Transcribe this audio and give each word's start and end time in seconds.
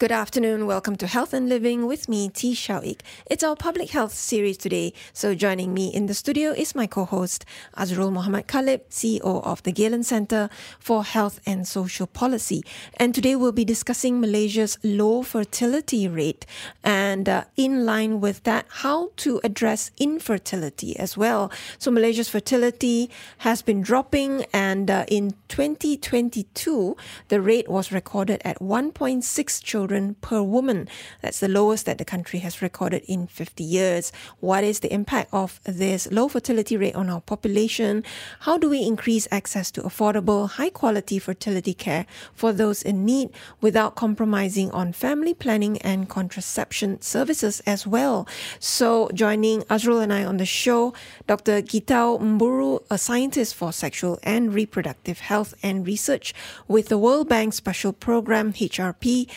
Good 0.00 0.10
afternoon. 0.10 0.66
Welcome 0.66 0.96
to 0.96 1.06
Health 1.06 1.32
and 1.32 1.48
Living 1.48 1.86
with 1.86 2.08
me, 2.08 2.28
Tee 2.28 2.52
Shiao 2.52 2.82
Eek. 2.82 3.04
It's 3.26 3.44
our 3.44 3.54
public 3.54 3.90
health 3.90 4.12
series 4.12 4.56
today. 4.56 4.92
So 5.12 5.36
joining 5.36 5.72
me 5.72 5.86
in 5.86 6.06
the 6.06 6.14
studio 6.14 6.50
is 6.50 6.74
my 6.74 6.88
co-host, 6.88 7.44
Azrul 7.76 8.10
Mohammed 8.10 8.48
Khalib, 8.48 8.80
CEO 8.90 9.44
of 9.44 9.62
the 9.62 9.70
Galen 9.70 10.02
Center 10.02 10.50
for 10.80 11.04
Health 11.04 11.38
and 11.46 11.64
Social 11.64 12.08
Policy. 12.08 12.64
And 12.96 13.14
today 13.14 13.36
we'll 13.36 13.52
be 13.52 13.64
discussing 13.64 14.20
Malaysia's 14.20 14.78
low 14.82 15.22
fertility 15.22 16.08
rate 16.08 16.44
and 16.82 17.28
uh, 17.28 17.44
in 17.56 17.86
line 17.86 18.20
with 18.20 18.42
that, 18.42 18.66
how 18.68 19.12
to 19.18 19.40
address 19.44 19.92
infertility 19.98 20.98
as 20.98 21.16
well. 21.16 21.52
So 21.78 21.92
Malaysia's 21.92 22.28
fertility 22.28 23.10
has 23.38 23.62
been 23.62 23.80
dropping 23.80 24.44
and 24.52 24.90
uh, 24.90 25.04
in 25.06 25.36
2022, 25.46 26.96
the 27.28 27.40
rate 27.40 27.68
was 27.68 27.92
recorded 27.92 28.42
at 28.44 28.58
1.6 28.58 29.62
children 29.62 29.83
children 29.84 30.16
per 30.22 30.42
woman. 30.42 30.88
That's 31.20 31.40
the 31.40 31.48
lowest 31.48 31.84
that 31.84 31.98
the 31.98 32.06
country 32.06 32.38
has 32.38 32.62
recorded 32.62 33.02
in 33.06 33.26
50 33.26 33.62
years. 33.62 34.12
What 34.40 34.64
is 34.64 34.80
the 34.80 34.90
impact 34.90 35.28
of 35.30 35.60
this 35.64 36.10
low 36.10 36.26
fertility 36.28 36.78
rate 36.78 36.94
on 36.94 37.10
our 37.10 37.20
population? 37.20 38.02
How 38.40 38.56
do 38.56 38.70
we 38.70 38.80
increase 38.82 39.28
access 39.30 39.70
to 39.72 39.82
affordable, 39.82 40.48
high 40.48 40.70
quality 40.70 41.18
fertility 41.18 41.74
care 41.74 42.06
for 42.32 42.50
those 42.54 42.82
in 42.82 43.04
need 43.04 43.28
without 43.60 43.94
compromising 43.94 44.70
on 44.70 44.94
family 44.94 45.34
planning 45.34 45.76
and 45.82 46.08
contraception 46.08 47.02
services 47.02 47.60
as 47.66 47.86
well? 47.86 48.26
So, 48.58 49.10
joining 49.12 49.64
Azrul 49.68 50.02
and 50.02 50.14
I 50.14 50.24
on 50.24 50.38
the 50.38 50.46
show, 50.46 50.94
Dr. 51.26 51.60
Gitau 51.60 52.18
Mburu, 52.18 52.82
a 52.90 52.96
scientist 52.96 53.54
for 53.54 53.70
sexual 53.70 54.18
and 54.22 54.54
reproductive 54.54 55.20
health 55.20 55.52
and 55.62 55.86
research 55.86 56.32
with 56.68 56.88
the 56.88 56.96
World 56.96 57.28
Bank 57.28 57.52
Special 57.52 57.92
Program, 57.92 58.54
HRP, 58.54 59.28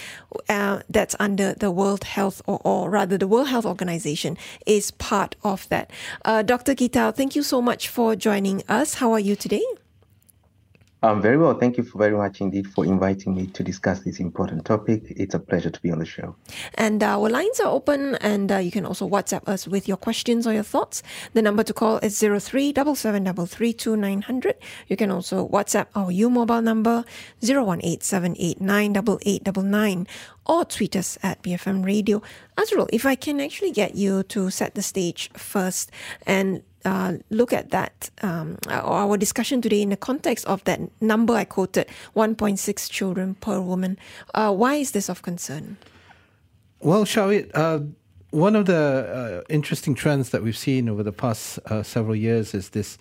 uh, 0.50 0.82
that's 0.90 1.16
under 1.20 1.54
the 1.54 1.72
World 1.72 2.04
Health, 2.04 2.42
or, 2.46 2.60
or, 2.64 2.90
rather, 2.90 3.18
the 3.18 3.28
World 3.28 3.48
Health 3.50 3.66
Organization 3.66 4.38
is 4.66 4.92
part 4.92 5.36
of 5.44 5.68
that. 5.70 5.92
Uh, 6.26 6.42
Dr. 6.42 6.76
Gitau, 6.76 7.14
thank 7.14 7.36
you 7.36 7.44
so 7.44 7.62
much 7.62 7.88
for 7.88 8.16
joining 8.16 8.64
us. 8.68 8.96
How 8.96 9.12
are 9.12 9.20
you 9.20 9.36
today? 9.36 9.64
I'm 11.04 11.22
very 11.22 11.38
well. 11.38 11.54
Thank 11.54 11.78
you 11.78 11.84
very 11.84 12.18
much 12.18 12.42
indeed 12.42 12.66
for 12.66 12.84
inviting 12.84 13.36
me 13.36 13.46
to 13.48 13.62
discuss 13.62 14.00
this 14.00 14.20
important 14.20 14.66
topic. 14.66 15.04
It's 15.12 15.36
a 15.36 15.40
pleasure 15.40 15.70
to 15.70 15.82
be 15.82 15.92
on 15.92 16.00
the 16.00 16.06
show. 16.06 16.36
And 16.74 17.04
uh, 17.04 17.20
our 17.20 17.30
lines 17.30 17.60
are 17.60 17.70
open, 17.70 18.16
and 18.16 18.52
uh, 18.52 18.58
you 18.58 18.72
can 18.72 18.84
also 18.84 19.08
WhatsApp 19.08 19.48
us 19.48 19.68
with 19.68 19.88
your 19.88 19.98
questions 19.98 20.48
or 20.48 20.54
your 20.54 20.64
thoughts. 20.64 21.04
The 21.34 21.44
number 21.44 21.62
to 21.64 21.74
call 21.74 21.98
is 21.98 22.20
03 22.20 22.70
You 22.70 22.74
can 24.98 25.12
also 25.12 25.48
WhatsApp 25.50 25.86
our 25.94 26.12
U 26.12 26.32
mobile 26.32 26.64
number 26.64 27.06
018 27.44 30.08
or 30.48 30.66
tweet 30.66 30.96
us 30.96 31.20
at 31.22 31.44
BFM 31.44 31.86
Radio. 31.86 32.24
Azrul, 32.58 32.88
if 32.92 33.06
I 33.06 33.16
can 33.16 33.40
actually 33.40 33.72
get 33.72 33.96
you 33.96 34.24
to 34.24 34.50
set 34.50 34.74
the 34.74 34.82
stage 34.82 35.30
first 35.34 35.92
and 36.26 36.64
uh, 36.88 37.18
look 37.30 37.52
at 37.52 37.70
that, 37.72 38.10
um, 38.22 38.58
our 38.70 39.18
discussion 39.18 39.62
today 39.62 39.82
in 39.82 39.90
the 39.90 39.98
context 39.98 40.46
of 40.48 40.64
that 40.64 40.80
number 41.02 41.34
I 41.34 41.44
quoted 41.44 41.88
1.6 42.16 42.90
children 42.90 43.36
per 43.36 43.60
woman. 43.60 44.00
Uh, 44.34 44.54
why 44.54 44.76
is 44.76 44.92
this 44.92 45.10
of 45.10 45.22
concern? 45.22 45.78
Well, 46.80 47.06
we? 47.28 47.52
Uh, 47.54 47.80
one 48.32 48.56
of 48.56 48.66
the 48.66 49.44
uh, 49.44 49.54
interesting 49.54 49.96
trends 49.96 50.30
that 50.30 50.44
we've 50.44 50.58
seen 50.58 50.88
over 50.88 51.04
the 51.04 51.12
past 51.12 51.60
uh, 51.66 51.84
several 51.84 52.16
years 52.16 52.54
is 52.54 52.70
this 52.70 52.98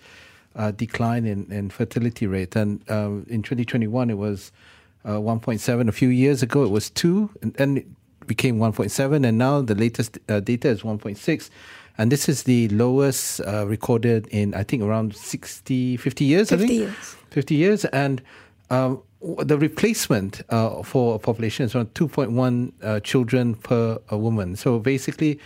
uh, 0.55 0.71
decline 0.71 1.25
in, 1.25 1.51
in 1.51 1.69
fertility 1.69 2.27
rate. 2.27 2.55
And 2.55 2.81
in 3.27 3.41
2021, 3.41 4.09
it 4.09 4.17
was 4.17 4.51
1.7. 5.05 5.87
A 5.87 5.91
few 5.91 6.09
years 6.09 6.43
ago, 6.43 6.63
it 6.63 6.71
was 6.71 6.89
2, 6.89 7.29
and 7.41 7.53
then 7.53 7.77
it 7.77 7.87
became 8.25 8.57
1.7. 8.57 9.25
And 9.27 9.37
now 9.37 9.61
the 9.61 9.75
latest 9.75 10.17
data 10.27 10.69
is 10.69 10.81
1.6 10.81 11.49
and 11.97 12.11
this 12.11 12.29
is 12.29 12.43
the 12.43 12.67
lowest 12.69 13.41
uh, 13.41 13.65
recorded 13.67 14.27
in 14.27 14.53
I 14.53 14.63
think 14.63 14.83
around 14.83 15.15
60, 15.15 15.97
50 15.97 16.25
years. 16.25 16.49
50 16.49 16.63
I 16.63 16.67
think. 16.67 16.79
years. 16.79 17.15
50 17.31 17.55
years, 17.55 17.85
and 17.85 18.21
um, 18.69 19.01
the 19.21 19.57
replacement 19.57 20.41
uh, 20.49 20.83
for 20.83 21.15
a 21.15 21.19
population 21.19 21.65
is 21.65 21.75
around 21.75 21.93
2.1 21.93 22.71
uh, 22.81 22.99
children 23.01 23.55
per 23.55 23.99
woman. 24.11 24.55
So 24.55 24.79
basically, 24.79 25.39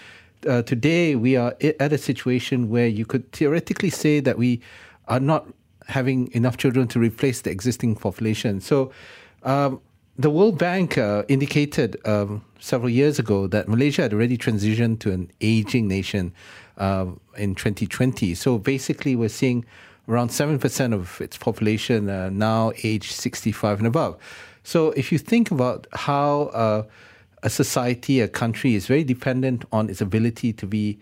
uh, 0.47 0.61
today 0.63 1.15
we 1.15 1.35
are 1.35 1.55
at 1.79 1.93
a 1.93 1.97
situation 1.97 2.69
where 2.69 2.87
you 2.87 3.05
could 3.05 3.31
theoretically 3.31 3.89
say 3.89 4.19
that 4.19 4.37
we 4.37 4.61
are 5.07 5.19
not 5.19 5.47
having 5.87 6.31
enough 6.33 6.57
children 6.57 6.87
to 6.89 6.99
replace 6.99 7.41
the 7.41 7.51
existing 7.51 7.95
population. 7.95 8.61
So. 8.61 8.91
Um, 9.43 9.81
the 10.17 10.29
World 10.29 10.57
Bank 10.57 10.97
uh, 10.97 11.23
indicated 11.27 11.97
um, 12.05 12.43
several 12.59 12.89
years 12.89 13.17
ago 13.17 13.47
that 13.47 13.67
Malaysia 13.67 14.03
had 14.03 14.13
already 14.13 14.37
transitioned 14.37 14.99
to 14.99 15.11
an 15.11 15.31
aging 15.41 15.87
nation 15.87 16.33
uh, 16.77 17.07
in 17.37 17.55
2020. 17.55 18.35
So 18.35 18.57
basically, 18.57 19.15
we're 19.15 19.29
seeing 19.29 19.65
around 20.07 20.29
7% 20.29 20.93
of 20.93 21.21
its 21.21 21.37
population 21.37 22.09
uh, 22.09 22.29
now 22.29 22.73
age 22.83 23.11
65 23.11 23.79
and 23.79 23.87
above. 23.87 24.17
So 24.63 24.91
if 24.91 25.11
you 25.11 25.17
think 25.17 25.49
about 25.51 25.87
how 25.93 26.43
uh, 26.53 26.83
a 27.43 27.49
society, 27.49 28.19
a 28.19 28.27
country 28.27 28.75
is 28.75 28.87
very 28.87 29.03
dependent 29.03 29.65
on 29.71 29.89
its 29.89 30.01
ability 30.01 30.53
to 30.53 30.67
be 30.67 30.99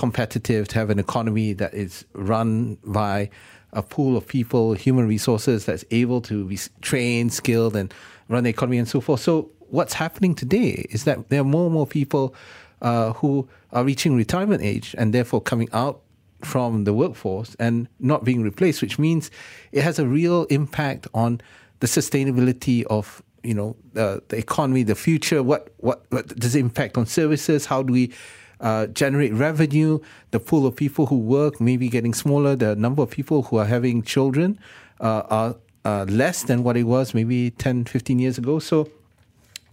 competitive, 0.00 0.66
to 0.66 0.78
have 0.78 0.88
an 0.88 0.98
economy 0.98 1.52
that 1.52 1.74
is 1.74 2.06
run 2.14 2.78
by 2.82 3.28
a 3.74 3.82
pool 3.82 4.16
of 4.16 4.26
people, 4.26 4.72
human 4.72 5.06
resources 5.06 5.66
that's 5.66 5.84
able 5.90 6.22
to 6.22 6.46
be 6.46 6.58
trained, 6.80 7.34
skilled, 7.34 7.76
and 7.76 7.92
run 8.28 8.42
the 8.44 8.50
economy 8.50 8.78
and 8.78 8.88
so 8.88 8.98
forth. 9.02 9.20
So 9.20 9.50
what's 9.68 9.92
happening 9.92 10.34
today 10.34 10.86
is 10.88 11.04
that 11.04 11.28
there 11.28 11.42
are 11.42 11.50
more 11.56 11.66
and 11.66 11.74
more 11.74 11.86
people 11.86 12.34
uh, 12.80 13.12
who 13.12 13.46
are 13.72 13.84
reaching 13.84 14.16
retirement 14.16 14.62
age 14.62 14.94
and 14.96 15.12
therefore 15.12 15.42
coming 15.42 15.68
out 15.74 16.00
from 16.40 16.84
the 16.84 16.94
workforce 16.94 17.54
and 17.58 17.86
not 17.98 18.24
being 18.24 18.42
replaced, 18.42 18.80
which 18.80 18.98
means 18.98 19.30
it 19.70 19.82
has 19.82 19.98
a 19.98 20.06
real 20.06 20.44
impact 20.44 21.06
on 21.12 21.42
the 21.80 21.86
sustainability 21.86 22.84
of 22.86 23.22
you 23.42 23.54
know 23.54 23.76
the, 23.92 24.22
the 24.28 24.38
economy, 24.38 24.82
the 24.82 24.94
future. 24.94 25.42
What, 25.42 25.74
what 25.76 26.06
what 26.08 26.26
does 26.38 26.54
it 26.54 26.60
impact 26.60 26.96
on 26.96 27.04
services? 27.04 27.66
How 27.66 27.82
do 27.82 27.92
we 27.92 28.12
uh, 28.60 28.86
generate 28.86 29.32
revenue? 29.32 29.98
The 30.30 30.40
pool 30.40 30.66
of 30.66 30.76
people 30.76 31.06
who 31.06 31.18
work 31.18 31.60
maybe 31.60 31.88
getting 31.88 32.14
smaller. 32.14 32.56
The 32.56 32.76
number 32.76 33.02
of 33.02 33.10
people 33.10 33.42
who 33.44 33.56
are 33.56 33.66
having 33.66 34.02
children 34.02 34.58
uh, 35.00 35.22
are 35.30 35.56
uh, 35.84 36.04
less 36.08 36.44
than 36.44 36.62
what 36.62 36.76
it 36.76 36.84
was 36.84 37.14
maybe 37.14 37.50
10, 37.50 37.84
15 37.84 38.18
years 38.18 38.38
ago. 38.38 38.58
So 38.58 38.88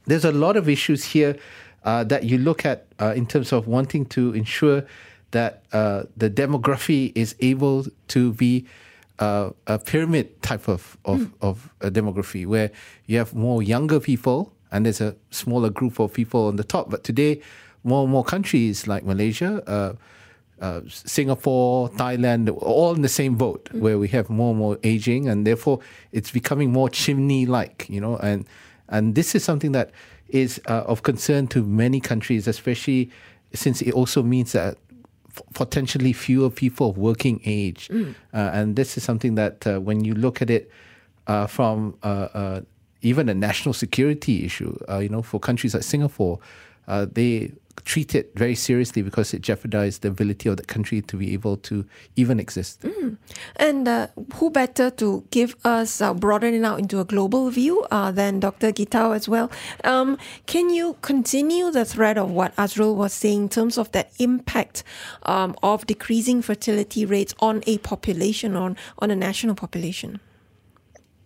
there's 0.06 0.26
a 0.26 0.32
lot 0.32 0.56
of 0.58 0.70
issues 0.70 1.04
here 1.04 1.38
uh, 1.84 2.04
that 2.06 2.24
you 2.24 2.38
look 2.38 2.66
at 2.66 2.88
uh, 3.00 3.14
in 3.16 3.26
terms 3.26 3.52
of 3.52 3.68
wanting 3.68 4.06
to 4.06 4.34
ensure 4.34 4.84
that 5.32 5.64
uh, 5.74 6.04
the 6.16 6.30
demography 6.30 7.12
is 7.16 7.36
able 7.40 7.86
to 8.08 8.34
be 8.34 8.66
uh, 9.20 9.50
a 9.66 9.80
pyramid 9.80 10.42
type 10.42 10.68
of, 10.68 10.98
of, 11.06 11.20
mm. 11.20 11.32
of 11.42 11.70
demography 11.82 12.46
where 12.46 12.72
you 13.08 13.18
have 13.18 13.34
more 13.34 13.62
younger 13.62 14.00
people 14.00 14.54
and 14.72 14.86
there's 14.86 15.02
a 15.02 15.16
smaller 15.32 15.70
group 15.70 16.00
of 16.00 16.14
people 16.14 16.48
on 16.48 16.56
the 16.56 16.64
top. 16.64 16.90
But 16.90 17.04
today, 17.04 17.42
more 17.88 18.04
and 18.04 18.12
more 18.12 18.24
countries 18.24 18.86
like 18.86 19.04
Malaysia, 19.06 19.64
uh, 19.66 19.94
uh, 20.60 20.82
Singapore, 20.88 21.90
Thailand, 21.90 22.50
all 22.62 22.94
in 22.96 23.02
the 23.02 23.10
same 23.10 23.36
boat, 23.36 23.66
mm-hmm. 23.66 23.80
where 23.80 23.98
we 23.98 24.08
have 24.10 24.30
more 24.30 24.52
and 24.52 24.60
more 24.60 24.78
aging, 24.84 25.30
and 25.30 25.46
therefore 25.46 25.80
it's 26.12 26.32
becoming 26.32 26.72
more 26.72 26.90
chimney-like, 26.90 27.88
you 27.90 28.02
know, 28.02 28.18
and 28.18 28.46
and 28.90 29.16
this 29.16 29.36
is 29.36 29.44
something 29.44 29.72
that 29.72 29.92
is 30.30 30.60
uh, 30.68 30.84
of 30.92 31.04
concern 31.04 31.48
to 31.48 31.64
many 31.64 32.00
countries, 32.00 32.48
especially 32.48 33.10
since 33.54 33.82
it 33.82 33.94
also 33.94 34.24
means 34.24 34.52
that 34.52 34.78
potentially 35.54 36.14
fewer 36.14 36.50
people 36.50 36.90
of 36.90 36.98
working 36.98 37.40
age, 37.46 37.88
mm. 37.88 38.16
uh, 38.34 38.50
and 38.58 38.76
this 38.76 38.98
is 38.98 39.04
something 39.04 39.36
that 39.36 39.66
uh, 39.68 39.80
when 39.80 40.04
you 40.04 40.14
look 40.16 40.42
at 40.42 40.50
it 40.50 40.72
uh, 41.28 41.46
from 41.48 41.96
uh, 42.04 42.62
even 43.02 43.30
a 43.30 43.34
national 43.34 43.74
security 43.74 44.44
issue, 44.44 44.76
you 45.00 45.10
know, 45.10 45.22
for 45.22 45.40
countries 45.40 45.74
like 45.74 45.84
Singapore, 45.84 46.40
they 47.14 47.52
treat 47.86 48.16
it 48.16 48.32
very 48.36 48.56
seriously 48.56 49.02
because 49.02 49.34
it 49.34 49.42
jeopardized 49.42 50.02
the 50.02 50.10
ability 50.10 50.50
of 50.50 50.58
the 50.58 50.64
country 50.64 51.02
to 51.02 51.18
be 51.18 51.34
able 51.34 51.58
to 51.58 51.86
even 52.16 52.40
exist. 52.40 52.82
Mm. 52.82 53.18
And 53.56 53.88
uh, 53.88 54.08
who 54.36 54.50
better 54.50 54.90
to 54.92 55.24
give 55.32 55.56
us, 55.64 56.02
uh, 56.02 56.14
broaden 56.14 56.54
it 56.54 56.64
out 56.64 56.80
into 56.80 57.00
a 57.00 57.06
global 57.06 57.50
view 57.50 57.86
uh, 57.92 58.12
than 58.12 58.40
Dr. 58.40 58.72
Gitau 58.72 59.16
as 59.16 59.28
well? 59.28 59.52
Um, 59.84 60.18
can 60.46 60.70
you 60.70 60.98
continue 61.02 61.72
the 61.72 61.86
thread 61.86 62.18
of 62.18 62.32
what 62.32 62.56
Azrul 62.56 62.96
was 62.96 63.14
saying 63.14 63.44
in 63.44 63.50
terms 63.50 63.78
of 63.78 63.92
that 63.92 64.12
impact 64.20 64.84
um, 65.24 65.56
of 65.64 65.86
decreasing 65.86 66.42
fertility 66.42 67.06
rates 67.06 67.34
on 67.40 67.64
a 67.68 67.78
population, 67.80 68.56
on, 68.56 68.78
on 69.00 69.12
a 69.12 69.16
national 69.16 69.56
population? 69.56 70.20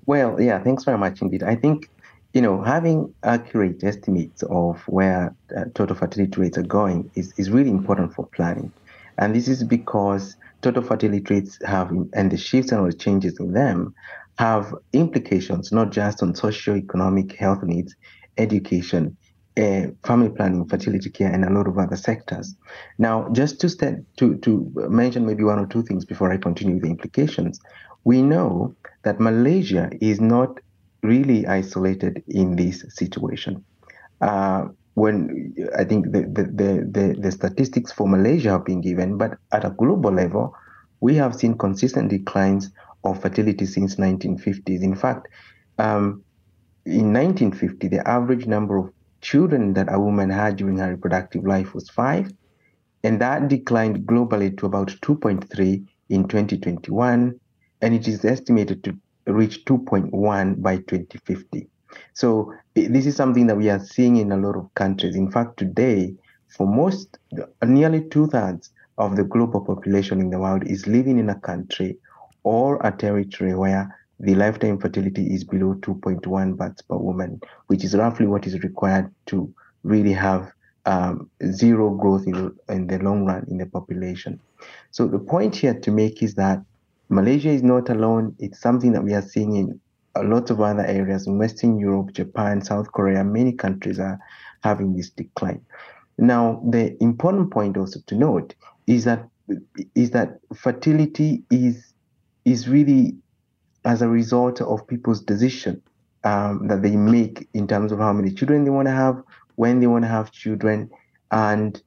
Well, 0.06 0.42
yeah, 0.42 0.62
thanks 0.62 0.84
very 0.84 0.98
much 0.98 1.22
indeed. 1.22 1.44
I 1.44 1.56
think 1.56 1.90
you 2.34 2.42
know, 2.42 2.62
having 2.62 3.14
accurate 3.24 3.84
estimates 3.84 4.44
of 4.44 4.82
where 4.88 5.36
uh, 5.56 5.66
total 5.76 5.96
fertility 5.96 6.40
rates 6.40 6.58
are 6.58 6.64
going 6.64 7.12
is, 7.16 7.34
is 7.38 7.50
really 7.50 7.70
important 7.70 8.14
for 8.14 8.28
planning. 8.36 8.72
And 9.18 9.36
this 9.36 9.48
is 9.48 9.64
because 9.64 10.36
total 10.62 10.84
fertility 10.84 11.34
rates 11.34 11.58
have 11.66 11.92
and 12.14 12.32
the 12.32 12.38
shifts 12.38 12.72
and 12.72 12.88
the 12.88 12.96
changes 12.96 13.38
in 13.40 13.54
them 13.54 13.94
have 14.38 14.74
implications 14.94 15.72
not 15.72 15.92
just 15.92 16.24
on 16.24 16.34
socio-economic 16.34 17.36
health 17.36 17.64
needs, 17.64 17.94
education, 18.38 19.18
uh, 19.60 19.88
family 20.06 20.30
planning, 20.30 20.66
fertility 20.68 21.10
care, 21.10 21.32
and 21.32 21.44
a 21.44 21.50
lot 21.50 21.68
of 21.68 21.78
other 21.78 21.98
sectors. 21.98 22.56
Now, 22.98 23.28
just 23.34 23.60
to, 23.60 23.70
to 24.18 24.38
to 24.38 24.72
mention 24.90 25.26
maybe 25.26 25.44
one 25.44 25.60
or 25.60 25.68
two 25.68 25.84
things 25.84 26.06
before 26.06 26.32
I 26.32 26.38
continue 26.38 26.76
with 26.76 26.84
the 26.84 26.90
implications, 26.90 27.60
we 28.06 28.22
know 28.22 28.76
that 29.04 29.20
Malaysia 29.20 29.90
is 30.00 30.22
not 30.22 30.60
really 31.04 31.48
isolated 31.48 32.24
in 32.28 32.56
this 32.56 32.86
situation. 32.90 33.64
Uh, 34.20 34.68
when 34.94 35.56
I 35.78 35.84
think 35.84 36.12
the, 36.12 36.22
the, 36.22 36.44
the, 36.44 37.16
the, 37.20 37.32
statistics 37.32 37.92
for 37.92 38.08
Malaysia 38.08 38.50
have 38.50 38.66
been 38.66 38.82
given, 38.82 39.18
but 39.18 39.38
at 39.52 39.64
a 39.64 39.70
global 39.70 40.12
level, 40.12 40.54
we 41.00 41.16
have 41.16 41.36
seen 41.36 41.58
consistent 41.58 42.10
declines 42.10 42.70
of 43.04 43.22
fertility 43.22 43.66
since 43.66 43.96
1950s. 43.96 44.84
In 44.84 44.96
fact, 44.96 45.28
um, 45.78 46.24
in 46.86 47.14
1950, 47.14 47.88
the 47.88 48.08
average 48.08 48.46
number 48.46 48.78
of 48.78 48.92
children 49.22 49.74
that 49.74 49.92
a 49.92 50.00
woman 50.00 50.30
had 50.30 50.58
during 50.58 50.78
her 50.78 50.90
reproductive 50.92 51.46
life 51.46 51.74
was 51.74 51.90
five, 51.90 52.32
and 53.04 53.20
that 53.22 53.48
declined 53.48 54.06
globally 54.06 54.56
to 54.58 54.66
about 54.66 54.90
2.3 55.02 55.86
in 56.10 56.28
2021, 56.28 57.40
and 57.82 57.94
it 57.94 58.08
is 58.08 58.26
estimated 58.26 58.84
to 58.84 58.98
reach 59.34 59.66
2.1 59.66 60.62
by 60.62 60.78
2050. 60.78 61.68
So 62.14 62.54
this 62.74 63.06
is 63.06 63.16
something 63.16 63.48
that 63.48 63.58
we 63.58 63.70
are 63.70 63.80
seeing 63.80 64.18
in 64.18 64.32
a 64.32 64.38
lot 64.38 64.56
of 64.56 64.74
countries. 64.76 65.16
In 65.16 65.32
fact, 65.32 65.58
today, 65.58 66.16
for 66.48 66.68
most, 66.68 67.18
nearly 67.64 68.08
two 68.10 68.28
thirds 68.28 68.72
of 68.98 69.16
the 69.16 69.24
global 69.24 69.62
population 69.62 70.20
in 70.20 70.30
the 70.30 70.40
world 70.40 70.64
is 70.66 70.88
living 70.88 71.20
in 71.20 71.30
a 71.30 71.40
country 71.40 71.98
or 72.44 72.80
a 72.86 72.92
territory 72.92 73.56
where 73.56 73.98
the 74.20 74.36
lifetime 74.36 74.78
fertility 74.78 75.34
is 75.34 75.44
below 75.44 75.74
2.1 75.76 76.56
births 76.56 76.82
per 76.84 76.98
woman, 76.98 77.42
which 77.68 77.84
is 77.84 77.96
roughly 77.96 78.28
what 78.28 78.46
is 78.46 78.62
required 78.62 79.12
to 79.26 79.52
really 79.84 80.14
have 80.14 80.52
um, 80.86 81.30
zero 81.52 81.92
growth 81.92 82.26
in 82.28 82.56
in 82.70 82.88
the 82.88 82.98
long 83.00 83.26
run 83.26 83.46
in 83.50 83.58
the 83.58 83.66
population. 83.66 84.40
So 84.92 85.08
the 85.08 85.20
point 85.20 85.56
here 85.56 85.80
to 85.80 85.92
make 85.92 86.22
is 86.24 86.36
that 86.36 86.62
Malaysia 87.12 87.50
is 87.50 87.62
not 87.62 87.90
alone. 87.90 88.36
It's 88.40 88.62
something 88.62 88.94
that 88.94 89.04
we 89.04 89.14
are 89.14 89.22
seeing 89.22 89.56
in 89.58 89.80
a 90.16 90.24
lot 90.24 90.50
of 90.50 90.62
other 90.62 90.86
areas 90.86 91.28
in 91.28 91.38
Western 91.38 91.78
Europe, 91.78 92.14
Japan, 92.14 92.62
South 92.62 92.92
Korea. 92.94 93.24
Many 93.24 93.52
countries 93.52 94.00
are 94.00 94.18
having 94.64 94.96
this 94.96 95.10
decline. 95.10 95.62
Now, 96.18 96.62
the 96.70 96.96
important 97.04 97.52
point 97.52 97.78
also 97.78 98.00
to 98.08 98.16
note 98.16 98.56
is 98.88 99.04
that 99.04 99.28
is 99.96 100.12
that 100.12 100.40
fertility 100.56 101.44
is 101.52 101.94
is 102.46 102.70
really 102.70 103.18
as 103.84 104.02
a 104.02 104.08
result 104.08 104.62
of 104.62 104.88
people's 104.88 105.22
decision 105.22 105.82
um, 106.24 106.68
that 106.68 106.82
they 106.82 106.96
make 106.96 107.48
in 107.54 107.68
terms 107.68 107.92
of 107.92 108.00
how 108.00 108.14
many 108.14 108.32
children 108.32 108.64
they 108.64 108.70
want 108.70 108.88
to 108.88 108.94
have, 108.94 109.22
when 109.56 109.80
they 109.80 109.88
want 109.88 110.04
to 110.04 110.08
have 110.10 110.32
children, 110.32 110.90
and 111.32 111.82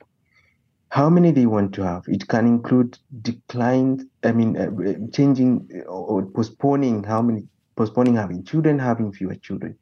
how 0.95 1.11
many 1.11 1.33
they 1.33 1.47
want 1.47 1.75
to 1.75 1.83
have. 1.83 2.05
It 2.07 2.29
can 2.29 2.47
include 2.47 2.97
decline, 3.21 4.09
I 4.23 4.31
mean, 4.31 4.57
uh, 4.57 5.11
changing 5.13 5.69
or 5.89 6.25
postponing 6.25 7.03
how 7.03 7.21
many, 7.21 7.49
postponing 7.75 8.15
having 8.15 8.45
children, 8.45 8.79
having 8.79 9.13
fewer 9.13 9.35
children. 9.35 9.77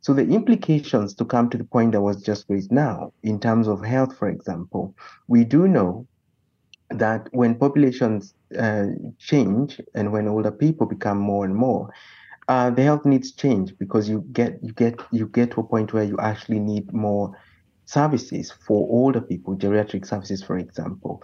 So 0.00 0.12
the 0.12 0.22
implications 0.22 1.14
to 1.14 1.24
come 1.24 1.50
to 1.50 1.56
the 1.56 1.62
point 1.62 1.92
that 1.92 2.00
was 2.00 2.20
just 2.20 2.46
raised 2.48 2.72
now, 2.72 3.12
in 3.22 3.38
terms 3.38 3.68
of 3.68 3.84
health, 3.84 4.18
for 4.18 4.28
example, 4.28 4.92
we 5.28 5.44
do 5.44 5.68
know 5.68 6.04
that 6.90 7.28
when 7.30 7.54
populations 7.54 8.34
uh, 8.58 8.86
change 9.20 9.80
and 9.94 10.10
when 10.10 10.26
older 10.26 10.50
people 10.50 10.88
become 10.88 11.18
more 11.18 11.44
and 11.44 11.54
more, 11.54 11.90
uh, 12.48 12.70
the 12.70 12.82
health 12.82 13.04
needs 13.04 13.30
change 13.30 13.72
because 13.78 14.08
you 14.08 14.24
get 14.32 14.58
you 14.64 14.72
get 14.72 14.98
you 15.12 15.28
get 15.28 15.52
to 15.52 15.60
a 15.60 15.64
point 15.64 15.92
where 15.92 16.04
you 16.04 16.18
actually 16.18 16.58
need 16.58 16.92
more 16.92 17.36
services 17.86 18.52
for 18.66 18.86
older 18.90 19.20
people, 19.20 19.56
geriatric 19.56 20.06
services, 20.06 20.42
for 20.42 20.58
example. 20.58 21.22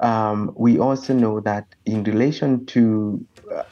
Um, 0.00 0.52
we 0.56 0.78
also 0.78 1.12
know 1.14 1.40
that 1.40 1.66
in 1.84 2.02
relation 2.04 2.66
to 2.66 3.24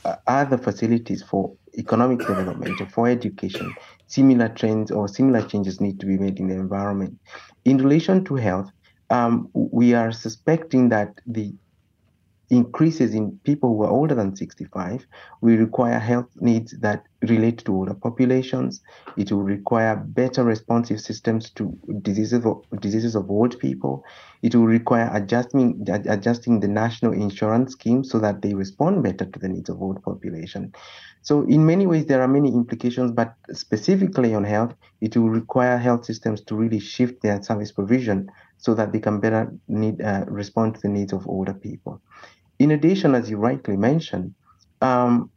uh, 0.05 0.17
other 0.27 0.59
facilities 0.59 1.23
for 1.23 1.53
economic 1.79 2.19
development 2.19 2.81
or 2.81 2.89
for 2.89 3.09
education, 3.09 3.75
similar 4.07 4.49
trends 4.49 4.91
or 4.91 5.09
similar 5.09 5.43
changes 5.43 5.81
need 5.81 5.99
to 6.01 6.07
be 6.07 6.19
made 6.19 6.39
in 6.39 6.49
the 6.49 6.55
environment. 6.55 7.19
In 7.65 7.79
relation 7.79 8.25
to 8.27 8.35
health, 8.37 8.71
um, 9.11 9.49
we 9.55 9.95
are 9.95 10.13
suspecting 10.13 10.89
that 10.91 11.21
the 11.27 11.55
increases 12.53 13.15
in 13.15 13.41
people 13.45 13.71
who 13.71 13.83
are 13.83 13.91
older 13.91 14.15
than 14.15 14.37
65 14.37 15.07
will 15.41 15.57
require 15.57 15.99
health 15.99 16.29
needs 16.37 16.73
that 16.81 17.07
relate 17.23 17.65
to 17.65 17.75
older 17.75 17.95
populations. 17.95 18.83
It 19.17 19.33
will 19.33 19.43
require 19.43 19.97
better 19.97 20.45
responsive 20.45 21.01
systems 21.01 21.49
to 21.53 21.75
diseases 22.03 22.45
of, 22.45 22.63
diseases 22.81 23.15
of 23.15 23.31
old 23.31 23.59
people. 23.59 24.05
It 24.43 24.55
will 24.55 24.67
require 24.67 25.11
adjusting, 25.15 25.87
adjusting 25.89 26.61
the 26.61 26.69
national 26.69 27.15
insurance 27.15 27.73
scheme 27.73 28.05
so 28.05 28.19
that 28.19 28.43
they 28.43 28.53
respond 28.53 29.03
better 29.03 29.25
to 29.25 29.39
the 29.39 29.49
needs 29.49 29.71
of 29.71 29.81
old 29.81 30.03
population. 30.03 30.75
So 31.23 31.43
in 31.43 31.65
many 31.65 31.87
ways, 31.87 32.05
there 32.07 32.21
are 32.21 32.29
many 32.29 32.49
implications, 32.49 33.13
but 33.13 33.35
specifically 33.53 34.35
on 34.35 34.45
health, 34.45 34.75
it 35.01 35.17
will 35.17 35.31
require 35.31 35.79
health 35.79 36.05
systems 36.05 36.43
to 36.43 36.57
really 36.57 36.81
shift 36.81 37.23
their 37.23 37.41
service 37.43 37.73
provision 37.73 38.29
so 38.59 38.75
that 38.75 38.93
they 38.93 39.01
can 39.01 39.21
better 39.21 39.53
need, 39.69 40.03
uh, 40.03 40.25
respond 40.27 40.75
to 40.75 40.81
the 40.83 40.89
needs 40.89 41.13
of 41.13 41.27
older 41.27 41.55
people. 41.55 42.03
In 42.63 42.71
addition, 42.71 43.17
as 43.17 43.29
you 43.29 43.39
rightly 43.39 43.77
mentioned, 43.77 44.35
um, 44.83 45.31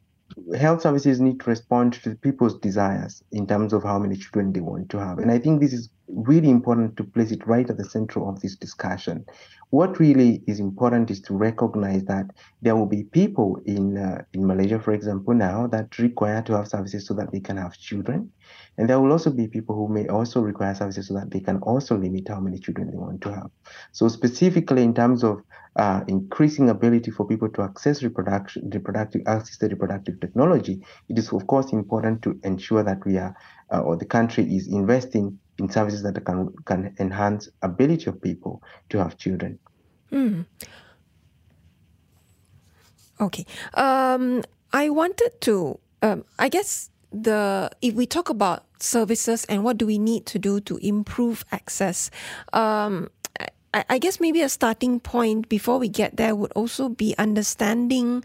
health 0.55 0.81
services 0.81 1.19
need 1.19 1.39
to 1.39 1.49
respond 1.49 1.93
to 2.03 2.13
people's 2.15 2.59
desires 2.59 3.23
in 3.31 3.47
terms 3.47 3.73
of 3.73 3.81
how 3.81 3.97
many 3.97 4.15
children 4.15 4.53
they 4.53 4.59
want 4.59 4.89
to 4.89 4.99
have. 4.99 5.17
And 5.17 5.31
I 5.31 5.39
think 5.39 5.59
this 5.59 5.73
is 5.73 5.89
really 6.07 6.51
important 6.51 6.97
to 6.97 7.03
place 7.03 7.31
it 7.31 7.47
right 7.47 7.67
at 7.67 7.77
the 7.77 7.89
center 7.95 8.23
of 8.27 8.41
this 8.41 8.55
discussion. 8.55 9.25
What 9.71 9.99
really 9.99 10.43
is 10.45 10.59
important 10.59 11.09
is 11.09 11.19
to 11.21 11.33
recognize 11.33 12.03
that 12.05 12.27
there 12.61 12.75
will 12.75 12.85
be 12.85 13.05
people 13.05 13.59
in 13.65 13.97
uh, 13.97 14.23
in 14.33 14.45
Malaysia, 14.45 14.79
for 14.79 14.93
example, 14.93 15.33
now 15.33 15.65
that 15.67 15.97
require 15.97 16.43
to 16.43 16.53
have 16.57 16.67
services 16.67 17.07
so 17.07 17.15
that 17.15 17.31
they 17.31 17.39
can 17.39 17.57
have 17.57 17.73
children, 17.77 18.31
and 18.77 18.89
there 18.89 18.99
will 18.99 19.11
also 19.11 19.31
be 19.31 19.47
people 19.47 19.75
who 19.75 19.87
may 19.87 20.07
also 20.07 20.41
require 20.41 20.75
services 20.75 21.07
so 21.07 21.13
that 21.13 21.31
they 21.31 21.39
can 21.39 21.57
also 21.59 21.97
limit 21.97 22.27
how 22.27 22.39
many 22.39 22.59
children 22.59 22.91
they 22.91 22.97
want 22.97 23.21
to 23.21 23.33
have. 23.33 23.49
So 23.91 24.07
specifically 24.07 24.83
in 24.83 24.93
terms 24.93 25.23
of 25.23 25.41
uh, 25.77 26.01
increasing 26.07 26.69
ability 26.69 27.11
for 27.11 27.25
people 27.25 27.49
to 27.49 27.61
access 27.61 28.03
reproduction, 28.03 28.69
reproductive 28.69 29.21
assisted 29.27 29.71
reproductive 29.71 30.19
technology, 30.19 30.81
it 31.09 31.17
is 31.17 31.31
of 31.31 31.47
course 31.47 31.71
important 31.71 32.21
to 32.23 32.39
ensure 32.43 32.83
that 32.83 33.05
we 33.05 33.17
are 33.17 33.35
uh, 33.71 33.79
or 33.79 33.95
the 33.95 34.05
country 34.05 34.43
is 34.55 34.67
investing 34.67 35.39
in 35.57 35.69
services 35.69 36.03
that 36.03 36.23
can 36.25 36.53
can 36.65 36.95
enhance 36.99 37.49
ability 37.61 38.05
of 38.07 38.21
people 38.21 38.61
to 38.89 38.97
have 38.97 39.17
children. 39.17 39.57
Mm. 40.11 40.45
Okay. 43.19 43.45
Um, 43.73 44.43
I 44.73 44.89
wanted 44.89 45.39
to. 45.41 45.79
Um, 46.01 46.25
I 46.37 46.49
guess 46.49 46.91
the 47.23 47.71
if 47.81 47.93
we 47.93 48.05
talk 48.05 48.29
about 48.29 48.65
services 48.79 49.45
and 49.45 49.63
what 49.63 49.77
do 49.77 49.85
we 49.85 49.97
need 49.97 50.25
to 50.27 50.39
do 50.39 50.59
to 50.61 50.77
improve 50.77 51.45
access. 51.51 52.11
Um, 52.53 53.09
I, 53.89 53.97
guess 53.97 54.21
maybe 54.21 54.41
a 54.41 54.47
starting 54.47 55.01
point 55.01 55.49
before 55.49 55.79
we 55.79 55.89
get 55.89 56.15
there 56.15 56.33
would 56.33 56.53
also 56.53 56.87
be 56.87 57.13
understanding 57.17 58.23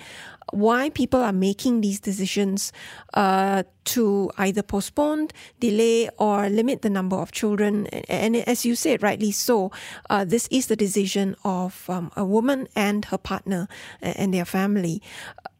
why 0.52 0.90
people 0.90 1.20
are 1.20 1.32
making 1.32 1.80
these 1.80 1.98
decisions 1.98 2.72
uh, 3.14 3.64
to 3.86 4.30
either 4.38 4.62
postpone, 4.62 5.28
delay, 5.58 6.08
or 6.18 6.48
limit 6.48 6.82
the 6.82 6.90
number 6.90 7.16
of 7.16 7.32
children. 7.32 7.86
And 8.08 8.36
as 8.36 8.64
you 8.64 8.76
said, 8.76 9.02
rightly 9.02 9.32
so, 9.32 9.72
uh, 10.08 10.24
this 10.24 10.46
is 10.52 10.68
the 10.68 10.76
decision 10.76 11.34
of 11.44 11.88
um, 11.88 12.12
a 12.16 12.24
woman 12.24 12.68
and 12.76 13.04
her 13.06 13.18
partner 13.18 13.66
and 14.00 14.32
their 14.32 14.44
family. 14.44 15.02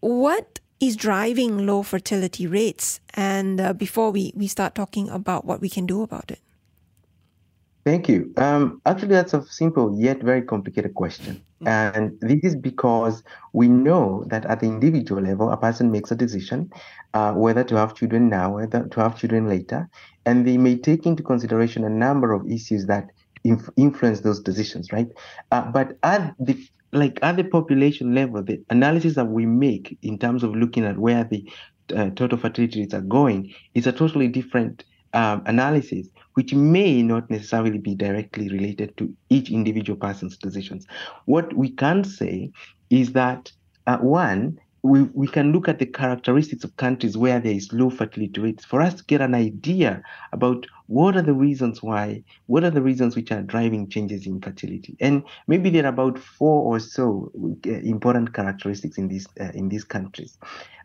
What 0.00 0.60
is 0.80 0.96
driving 0.96 1.66
low 1.66 1.82
fertility 1.82 2.46
rates? 2.46 3.00
And 3.14 3.60
uh, 3.60 3.72
before 3.72 4.10
we, 4.10 4.32
we 4.34 4.46
start 4.46 4.75
talking 4.75 5.08
about 5.08 5.44
what 5.44 5.60
we 5.60 5.68
can 5.68 5.87
do 5.87 6.02
about 6.02 6.30
it. 6.30 6.40
Thank 7.84 8.08
you. 8.08 8.32
Um, 8.37 8.80
actually, 8.84 9.08
that's 9.08 9.32
a 9.32 9.42
simple 9.46 9.99
yet 9.99 10.22
very 10.22 10.42
complicated 10.42 10.94
question. 10.94 11.42
And 11.66 12.18
this 12.20 12.40
is 12.42 12.56
because 12.56 13.22
we 13.52 13.68
know 13.68 14.25
that 14.28 14.46
at 14.46 14.60
the 14.60 14.66
individual 14.66 15.22
level, 15.22 15.50
a 15.50 15.56
person 15.56 15.90
makes 15.90 16.10
a 16.10 16.14
decision 16.14 16.70
uh, 17.12 17.32
whether 17.32 17.64
to 17.64 17.76
have 17.76 17.94
children 17.94 18.28
now, 18.28 18.54
whether 18.54 18.87
to 18.87 19.00
have 19.00 19.18
children 19.18 19.49
later, 19.49 19.88
and 20.25 20.46
they 20.46 20.56
may 20.56 20.76
take 20.76 21.04
into 21.04 21.22
consideration 21.22 21.84
a 21.84 21.90
number 21.90 22.32
of 22.32 22.50
issues 22.50 22.87
that 22.87 23.10
inf- 23.44 23.68
influence 23.76 24.20
those 24.20 24.40
decisions, 24.40 24.92
right? 24.92 25.08
Uh, 25.50 25.70
but 25.70 25.99
at 26.02 26.34
the 26.38 26.56
like 26.92 27.18
at 27.23 27.37
the 27.37 27.44
population 27.44 28.14
level, 28.14 28.42
the 28.42 28.62
analysis 28.70 29.14
that 29.14 29.26
we 29.26 29.47
make 29.47 29.97
in 30.02 30.18
terms 30.18 30.42
of 30.42 30.54
looking 30.54 30.85
at 30.85 30.99
where 30.99 31.25
the 31.25 31.49
uh, 31.94 32.11
total 32.11 32.38
fertility 32.38 32.80
rates 32.80 32.94
are 32.94 33.00
going 33.00 33.52
is 33.75 33.87
a 33.87 33.92
totally 33.92 34.28
different 34.28 34.85
um, 35.12 35.42
analysis, 35.47 36.09
which 36.35 36.54
may 36.54 37.02
not 37.02 37.28
necessarily 37.30 37.78
be 37.78 37.94
directly 37.94 38.49
related 38.49 38.97
to 38.97 39.14
each 39.28 39.50
individual 39.50 39.99
person's 39.99 40.37
decisions. 40.37 40.87
What 41.26 41.52
we 41.56 41.70
can 41.70 42.04
say 42.04 42.50
is 42.90 43.12
that 43.12 43.50
uh, 43.87 43.99
one, 43.99 44.59
we, 44.82 45.02
we 45.12 45.26
can 45.26 45.52
look 45.52 45.68
at 45.68 45.78
the 45.78 45.87
characteristics 45.87 46.64
of 46.64 46.75
countries 46.76 47.16
where 47.16 47.38
there 47.38 47.52
is 47.52 47.72
low 47.72 47.90
fertility 47.90 48.40
rates 48.40 48.64
for 48.64 48.80
us 48.80 48.94
to 48.94 49.04
get 49.04 49.20
an 49.20 49.34
idea 49.34 50.02
about 50.32 50.66
what 50.87 51.16
are 51.16 51.22
the 51.22 51.34
reasons 51.34 51.82
why, 51.82 52.22
what 52.46 52.64
are 52.64 52.70
the 52.70 52.82
reasons 52.82 53.14
which 53.14 53.30
are 53.30 53.42
driving 53.42 53.88
changes 53.88 54.26
in 54.26 54.40
fertility. 54.40 54.96
And 55.00 55.22
maybe 55.46 55.70
there 55.70 55.84
are 55.84 55.88
about 55.88 56.18
four 56.18 56.62
or 56.75 56.80
so 56.80 57.30
uh, 57.66 57.70
important 57.70 58.32
characteristics 58.32 58.96
in 58.96 59.08
these 59.08 59.26
uh, 59.40 59.50
in 59.54 59.68
these 59.68 59.84
countries. 59.84 60.38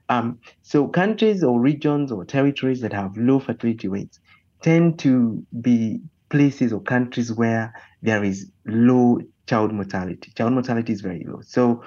Um, 0.10 0.40
so 0.62 0.88
countries 0.88 1.44
or 1.44 1.60
regions 1.60 2.12
or 2.12 2.26
territories 2.26 2.82
that 2.82 2.94
have 2.94 3.18
low 3.18 3.40
fertility 3.40 3.88
rates 3.88 4.20
tend 4.62 5.00
to 5.00 5.44
be 5.62 6.02
places 6.30 6.74
or 6.74 6.82
countries 6.82 7.32
where 7.32 7.74
there 8.02 8.24
is 8.24 8.52
low 8.66 9.20
child 9.48 9.74
mortality. 9.74 10.32
Child 10.36 10.54
mortality 10.54 10.94
is 10.94 11.02
very 11.02 11.24
low. 11.28 11.40
So 11.42 11.84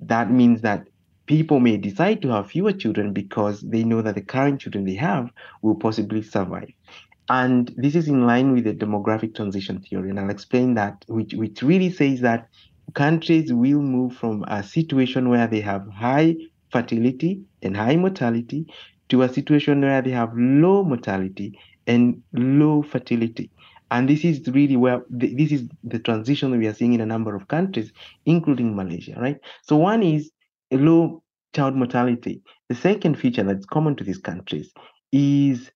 that 0.00 0.30
means 0.30 0.62
that 0.62 0.88
people 1.26 1.60
may 1.60 1.76
decide 1.76 2.22
to 2.22 2.28
have 2.28 2.50
fewer 2.50 2.72
children 2.72 3.12
because 3.12 3.60
they 3.60 3.84
know 3.84 4.02
that 4.02 4.14
the 4.14 4.20
current 4.20 4.60
children 4.60 4.84
they 4.84 4.94
have 4.94 5.30
will 5.62 5.74
possibly 5.74 6.22
survive. 6.22 6.70
And 7.28 7.72
this 7.76 7.94
is 7.94 8.08
in 8.08 8.26
line 8.26 8.52
with 8.52 8.64
the 8.64 8.74
demographic 8.74 9.34
transition 9.34 9.80
theory. 9.80 10.10
And 10.10 10.20
I'll 10.20 10.30
explain 10.30 10.74
that, 10.74 11.04
which, 11.08 11.32
which 11.32 11.62
really 11.62 11.90
says 11.90 12.20
that 12.20 12.48
countries 12.92 13.52
will 13.52 13.80
move 13.80 14.14
from 14.14 14.44
a 14.48 14.62
situation 14.62 15.30
where 15.30 15.46
they 15.46 15.60
have 15.60 15.88
high 15.88 16.36
fertility 16.70 17.42
and 17.62 17.76
high 17.76 17.96
mortality 17.96 18.66
to 19.08 19.22
a 19.22 19.28
situation 19.28 19.80
where 19.80 20.02
they 20.02 20.10
have 20.10 20.30
low 20.34 20.84
mortality 20.84 21.58
and 21.86 22.22
low 22.32 22.82
fertility. 22.82 23.50
And 23.90 24.08
this 24.08 24.24
is 24.24 24.46
really 24.48 24.76
where 24.76 25.02
this 25.08 25.52
is 25.52 25.68
the 25.84 25.98
transition 25.98 26.50
we 26.58 26.66
are 26.66 26.74
seeing 26.74 26.94
in 26.94 27.00
a 27.00 27.06
number 27.06 27.34
of 27.34 27.48
countries, 27.48 27.92
including 28.26 28.74
Malaysia, 28.74 29.14
right? 29.18 29.38
So 29.62 29.76
one 29.76 30.02
is 30.02 30.30
low 30.70 31.22
child 31.54 31.76
mortality. 31.76 32.42
The 32.68 32.74
second 32.74 33.18
feature 33.18 33.42
that's 33.42 33.66
common 33.66 33.96
to 33.96 34.04
these 34.04 34.18
countries 34.18 34.72
is 35.12 35.70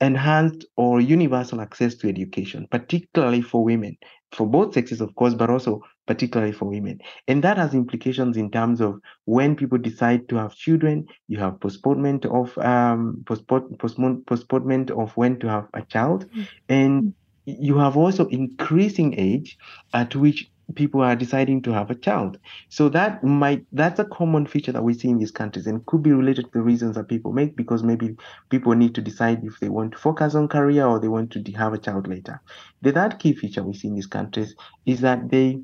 enhanced 0.00 0.66
or 0.76 1.00
universal 1.00 1.60
access 1.60 1.94
to 1.96 2.08
education, 2.08 2.66
particularly 2.70 3.40
for 3.42 3.64
women, 3.64 3.96
for 4.32 4.46
both 4.46 4.74
sexes, 4.74 5.00
of 5.00 5.14
course, 5.14 5.34
but 5.34 5.50
also 5.50 5.82
particularly 6.06 6.52
for 6.52 6.66
women. 6.66 6.98
And 7.28 7.42
that 7.44 7.56
has 7.56 7.74
implications 7.74 8.36
in 8.36 8.50
terms 8.50 8.80
of 8.80 9.00
when 9.24 9.56
people 9.56 9.78
decide 9.78 10.28
to 10.28 10.36
have 10.36 10.54
children, 10.54 11.06
you 11.28 11.38
have 11.38 11.60
postponement 11.60 12.26
of 12.26 12.56
um, 12.58 13.22
postponement, 13.26 14.26
postponement 14.26 14.90
of 14.90 15.16
when 15.16 15.38
to 15.40 15.48
have 15.48 15.68
a 15.74 15.82
child, 15.82 16.28
mm-hmm. 16.30 16.42
and 16.68 17.14
you 17.46 17.78
have 17.78 17.96
also 17.96 18.26
increasing 18.28 19.14
age 19.18 19.58
at 19.92 20.16
which 20.16 20.50
people 20.74 21.02
are 21.02 21.16
deciding 21.16 21.62
to 21.62 21.72
have 21.72 21.90
a 21.90 21.94
child. 21.94 22.38
So 22.68 22.88
that 22.90 23.22
might 23.22 23.66
that's 23.72 24.00
a 24.00 24.04
common 24.04 24.46
feature 24.46 24.72
that 24.72 24.82
we 24.82 24.94
see 24.94 25.08
in 25.08 25.18
these 25.18 25.30
countries 25.30 25.66
and 25.66 25.84
could 25.86 26.02
be 26.02 26.12
related 26.12 26.46
to 26.46 26.50
the 26.54 26.62
reasons 26.62 26.96
that 26.96 27.08
people 27.08 27.32
make 27.32 27.56
because 27.56 27.82
maybe 27.82 28.16
people 28.50 28.74
need 28.74 28.94
to 28.94 29.02
decide 29.02 29.44
if 29.44 29.60
they 29.60 29.68
want 29.68 29.92
to 29.92 29.98
focus 29.98 30.34
on 30.34 30.48
career 30.48 30.86
or 30.86 30.98
they 31.00 31.08
want 31.08 31.30
to 31.32 31.42
have 31.52 31.72
a 31.72 31.78
child 31.78 32.06
later. 32.06 32.40
The 32.82 32.92
third 32.92 33.18
key 33.18 33.34
feature 33.34 33.62
we 33.62 33.74
see 33.74 33.88
in 33.88 33.94
these 33.94 34.06
countries 34.06 34.54
is 34.86 35.00
that 35.00 35.30
they 35.30 35.60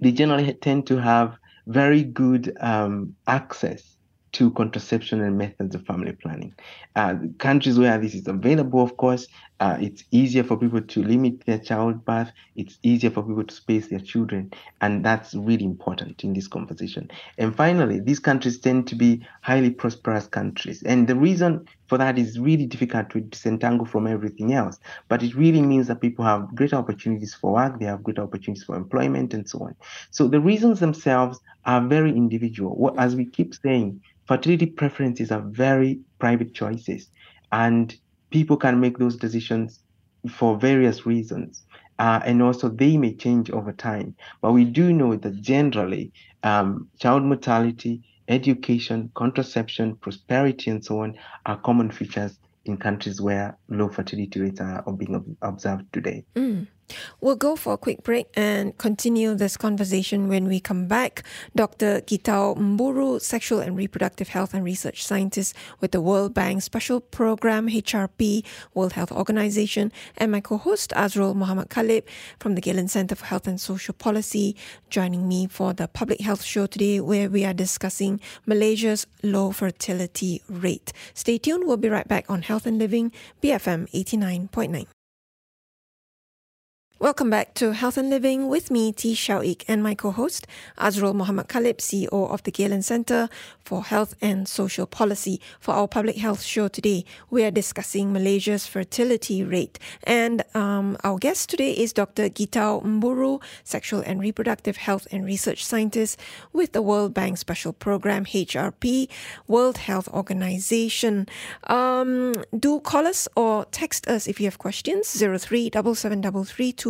they 0.00 0.12
generally 0.12 0.54
tend 0.54 0.86
to 0.86 1.00
have 1.00 1.36
very 1.66 2.02
good 2.02 2.56
um, 2.60 3.14
access 3.26 3.96
to 4.32 4.50
contraception 4.52 5.22
and 5.22 5.38
methods 5.38 5.74
of 5.74 5.84
family 5.86 6.12
planning. 6.12 6.54
Uh, 6.96 7.14
countries 7.38 7.78
where 7.78 7.98
this 7.98 8.14
is 8.14 8.28
available, 8.28 8.82
of 8.82 8.96
course, 8.96 9.26
uh, 9.60 9.76
it's 9.80 10.04
easier 10.12 10.44
for 10.44 10.56
people 10.56 10.80
to 10.80 11.02
limit 11.02 11.44
their 11.44 11.58
childbirth. 11.58 12.30
It's 12.54 12.78
easier 12.82 13.10
for 13.10 13.24
people 13.24 13.44
to 13.44 13.54
space 13.54 13.88
their 13.88 13.98
children. 13.98 14.52
And 14.80 15.04
that's 15.04 15.34
really 15.34 15.64
important 15.64 16.22
in 16.22 16.32
this 16.32 16.46
conversation. 16.46 17.10
And 17.38 17.54
finally, 17.56 17.98
these 17.98 18.20
countries 18.20 18.60
tend 18.60 18.86
to 18.88 18.94
be 18.94 19.26
highly 19.42 19.70
prosperous 19.70 20.28
countries. 20.28 20.84
And 20.84 21.08
the 21.08 21.16
reason 21.16 21.66
for 21.88 21.98
that 21.98 22.18
is 22.18 22.38
really 22.38 22.66
difficult 22.66 23.10
to 23.10 23.20
disentangle 23.20 23.86
from 23.86 24.06
everything 24.06 24.52
else. 24.52 24.78
But 25.08 25.24
it 25.24 25.34
really 25.34 25.62
means 25.62 25.88
that 25.88 26.00
people 26.00 26.24
have 26.24 26.54
greater 26.54 26.76
opportunities 26.76 27.34
for 27.34 27.54
work, 27.54 27.80
they 27.80 27.86
have 27.86 28.04
greater 28.04 28.22
opportunities 28.22 28.64
for 28.64 28.76
employment, 28.76 29.34
and 29.34 29.48
so 29.48 29.60
on. 29.60 29.74
So 30.10 30.28
the 30.28 30.40
reasons 30.40 30.78
themselves 30.78 31.40
are 31.64 31.80
very 31.80 32.10
individual. 32.10 32.94
As 32.96 33.16
we 33.16 33.24
keep 33.24 33.54
saying, 33.54 34.02
fertility 34.26 34.66
preferences 34.66 35.32
are 35.32 35.40
very 35.40 36.00
private 36.20 36.54
choices. 36.54 37.10
And 37.50 37.96
people 38.30 38.56
can 38.56 38.80
make 38.80 38.98
those 38.98 39.16
decisions 39.16 39.80
for 40.30 40.58
various 40.58 41.06
reasons. 41.06 41.64
Uh, 41.98 42.20
and 42.24 42.42
also 42.42 42.68
they 42.68 42.96
may 42.96 43.14
change 43.14 43.50
over 43.50 43.72
time. 43.72 44.14
But 44.40 44.52
we 44.52 44.64
do 44.64 44.92
know 44.92 45.16
that 45.16 45.40
generally, 45.40 46.12
um, 46.42 46.88
child 47.00 47.24
mortality, 47.24 48.02
education, 48.28 49.10
contraception, 49.14 49.96
prosperity, 49.96 50.70
and 50.70 50.84
so 50.84 51.00
on 51.00 51.14
are 51.46 51.58
common 51.58 51.90
features 51.90 52.38
in 52.66 52.76
countries 52.76 53.20
where 53.20 53.58
low 53.68 53.88
fertility 53.88 54.40
rates 54.40 54.60
are 54.60 54.84
being 54.92 55.36
observed 55.42 55.84
today. 55.92 56.24
Mm. 56.36 56.68
We'll 57.20 57.36
go 57.36 57.56
for 57.56 57.74
a 57.74 57.78
quick 57.78 58.02
break 58.02 58.26
and 58.34 58.76
continue 58.78 59.34
this 59.34 59.56
conversation 59.56 60.28
when 60.28 60.46
we 60.46 60.60
come 60.60 60.86
back. 60.86 61.22
Dr. 61.54 62.00
Gitau 62.02 62.56
Mburu, 62.56 63.20
sexual 63.20 63.60
and 63.60 63.76
reproductive 63.76 64.28
health 64.28 64.54
and 64.54 64.64
research 64.64 65.04
scientist 65.04 65.54
with 65.80 65.92
the 65.92 66.00
World 66.00 66.34
Bank 66.34 66.62
Special 66.62 67.00
Program 67.00 67.68
HRP, 67.68 68.44
World 68.74 68.92
Health 68.92 69.12
Organization, 69.12 69.92
and 70.16 70.32
my 70.32 70.40
co-host 70.40 70.92
Azrul 70.96 71.34
Muhammad 71.34 71.68
Khalib 71.68 72.04
from 72.38 72.54
the 72.54 72.60
Galen 72.60 72.88
Center 72.88 73.14
for 73.14 73.26
Health 73.26 73.46
and 73.46 73.60
Social 73.60 73.94
Policy, 73.94 74.56
joining 74.90 75.28
me 75.28 75.46
for 75.46 75.72
the 75.72 75.88
public 75.88 76.20
health 76.20 76.42
show 76.42 76.66
today 76.66 77.00
where 77.00 77.28
we 77.28 77.44
are 77.44 77.54
discussing 77.54 78.20
Malaysia's 78.46 79.06
low 79.22 79.52
fertility 79.52 80.42
rate. 80.48 80.92
Stay 81.14 81.38
tuned. 81.38 81.66
We'll 81.66 81.76
be 81.76 81.88
right 81.88 82.08
back 82.08 82.30
on 82.30 82.42
Health 82.42 82.66
and 82.66 82.78
Living, 82.78 83.12
BFM 83.42 83.90
89.9. 83.92 84.97
Welcome 87.00 87.30
back 87.30 87.54
to 87.54 87.74
Health 87.74 87.96
and 87.96 88.10
Living 88.10 88.48
with 88.48 88.72
me, 88.72 88.90
Tee 88.90 89.14
Shiao 89.14 89.40
Eek, 89.44 89.64
and 89.68 89.84
my 89.84 89.94
co-host, 89.94 90.48
Azrul 90.76 91.14
Muhammad 91.14 91.46
Khalib, 91.46 91.76
CEO 91.76 92.28
of 92.28 92.42
the 92.42 92.50
Galen 92.50 92.82
Center 92.82 93.28
for 93.62 93.84
Health 93.84 94.16
and 94.20 94.48
Social 94.48 94.84
Policy. 94.84 95.40
For 95.60 95.74
our 95.74 95.86
public 95.86 96.16
health 96.16 96.42
show 96.42 96.66
today, 96.66 97.04
we 97.30 97.44
are 97.44 97.52
discussing 97.52 98.12
Malaysia's 98.12 98.66
fertility 98.66 99.44
rate. 99.44 99.78
And 100.02 100.42
um, 100.56 100.96
our 101.04 101.18
guest 101.18 101.50
today 101.50 101.70
is 101.70 101.92
Dr. 101.92 102.28
Gitau 102.30 102.82
Mburu, 102.82 103.40
sexual 103.62 104.00
and 104.00 104.20
reproductive 104.20 104.78
health 104.78 105.06
and 105.12 105.24
research 105.24 105.64
scientist 105.64 106.18
with 106.52 106.72
the 106.72 106.82
World 106.82 107.14
Bank 107.14 107.38
Special 107.38 107.72
Program, 107.72 108.24
HRP, 108.24 109.08
World 109.46 109.78
Health 109.78 110.08
Organization. 110.08 111.28
Um, 111.68 112.34
do 112.58 112.80
call 112.80 113.06
us 113.06 113.28
or 113.36 113.66
text 113.66 114.08
us 114.08 114.26
if 114.26 114.40
you 114.40 114.46
have 114.46 114.58
questions, 114.58 115.06
03 115.06 115.70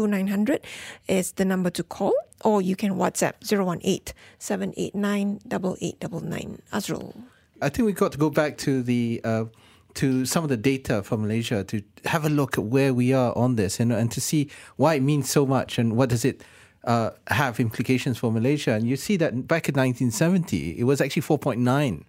900 0.06 0.60
is 1.08 1.32
the 1.32 1.44
number 1.44 1.70
to 1.70 1.82
call, 1.82 2.14
or 2.44 2.62
you 2.62 2.76
can 2.76 2.94
WhatsApp 2.94 3.34
018 3.42 4.14
789 4.38 5.40
8899. 5.50 6.62
Azrul. 6.72 7.14
I 7.60 7.68
think 7.68 7.86
we've 7.86 7.96
got 7.96 8.12
to 8.12 8.18
go 8.18 8.30
back 8.30 8.58
to 8.58 8.82
the. 8.82 9.20
Uh, 9.24 9.44
to 9.94 10.24
some 10.24 10.44
of 10.44 10.48
the 10.48 10.56
data 10.56 11.02
from 11.02 11.22
Malaysia 11.22 11.64
to 11.64 11.82
have 12.04 12.24
a 12.24 12.28
look 12.28 12.56
at 12.56 12.62
where 12.62 12.94
we 12.94 13.12
are 13.12 13.36
on 13.36 13.56
this 13.56 13.80
and, 13.80 13.92
and 13.92 14.12
to 14.12 14.20
see 14.20 14.48
why 14.76 14.94
it 14.94 15.02
means 15.02 15.28
so 15.28 15.44
much 15.44 15.76
and 15.76 15.96
what 15.96 16.08
does 16.08 16.24
it 16.24 16.44
uh, 16.84 17.10
have 17.26 17.58
implications 17.58 18.16
for 18.16 18.30
Malaysia. 18.30 18.72
And 18.72 18.86
you 18.86 18.96
see 18.96 19.16
that 19.16 19.32
back 19.48 19.68
in 19.68 19.74
1970, 19.74 20.78
it 20.78 20.84
was 20.84 21.00
actually 21.00 21.22
4.9 21.22 22.04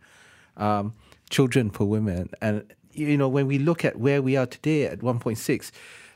um, 0.57 0.93
children 1.29 1.69
per 1.69 1.83
woman. 1.83 2.29
And, 2.41 2.71
you 2.91 3.17
know, 3.17 3.27
when 3.27 3.47
we 3.47 3.57
look 3.57 3.83
at 3.83 3.97
where 3.97 4.21
we 4.21 4.37
are 4.37 4.45
today 4.45 4.85
at 4.85 4.99
1.6, 4.99 5.71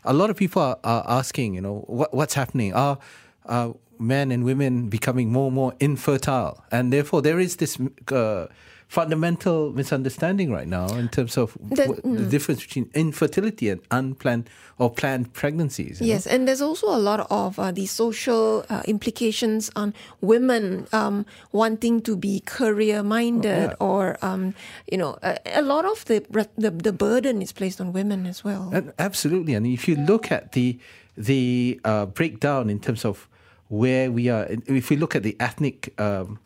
a 0.06 0.14
lot 0.14 0.30
of 0.30 0.38
people 0.38 0.62
are, 0.62 0.80
are 0.84 1.04
asking, 1.08 1.56
you 1.56 1.62
know, 1.62 1.84
what, 1.88 2.14
what's 2.14 2.34
happening? 2.34 2.74
Are 2.74 2.98
uh, 3.46 3.72
men 4.00 4.32
and 4.32 4.44
women 4.44 4.90
becoming 4.90 5.32
more 5.32 5.48
and 5.48 5.56
more 5.56 5.74
infertile? 5.80 6.64
And 6.72 6.92
therefore, 6.92 7.22
there 7.22 7.40
is 7.40 7.58
this 7.58 7.78
uh, 8.12 8.48
fundamental 8.94 9.74
misunderstanding 9.74 10.52
right 10.52 10.68
now 10.68 10.86
in 10.94 11.10
terms 11.10 11.36
of 11.36 11.58
the, 11.60 11.88
w- 11.88 12.02
mm. 12.02 12.16
the 12.16 12.26
difference 12.26 12.62
between 12.62 12.88
infertility 12.94 13.68
and 13.68 13.82
unplanned 13.90 14.48
or 14.78 14.94
planned 14.94 15.34
pregnancies. 15.34 16.00
Yes, 16.00 16.28
know? 16.28 16.34
and 16.34 16.48
there's 16.48 16.62
also 16.62 16.94
a 16.94 17.02
lot 17.02 17.26
of 17.32 17.58
uh, 17.58 17.72
the 17.72 17.88
social 17.88 18.64
uh, 18.70 18.84
implications 18.86 19.72
on 19.76 19.96
women 20.22 20.86
um, 20.94 21.26
wanting 21.52 22.02
to 22.02 22.16
be 22.16 22.42
career 22.42 23.02
minded, 23.02 23.72
oh, 23.72 23.72
yeah. 23.72 23.76
or 23.80 24.18
um, 24.22 24.54
you 24.92 25.00
know, 25.00 25.18
a, 25.24 25.40
a, 25.56 25.64
lot 25.64 25.86
of 25.86 26.06
the, 26.06 26.24
the 26.56 26.70
the 26.70 26.94
burden 26.94 27.42
is 27.42 27.52
placed 27.52 27.82
on 27.82 27.94
women 27.94 28.28
as 28.28 28.44
well. 28.44 28.70
And 28.72 28.94
absolutely, 29.00 29.56
and 29.56 29.66
if 29.66 29.88
you 29.88 29.96
look 29.96 30.32
at 30.32 30.52
the 30.52 30.78
the 31.18 31.82
uh, 31.84 32.06
breakdown 32.06 32.70
in 32.70 32.80
terms 32.80 33.06
of 33.06 33.28
where 33.70 34.12
we 34.12 34.30
are, 34.30 34.46
if 34.68 34.92
we 34.92 34.98
look 34.98 35.16
at 35.16 35.24
the 35.24 35.36
ethnic 35.40 36.00
um, 36.00 36.38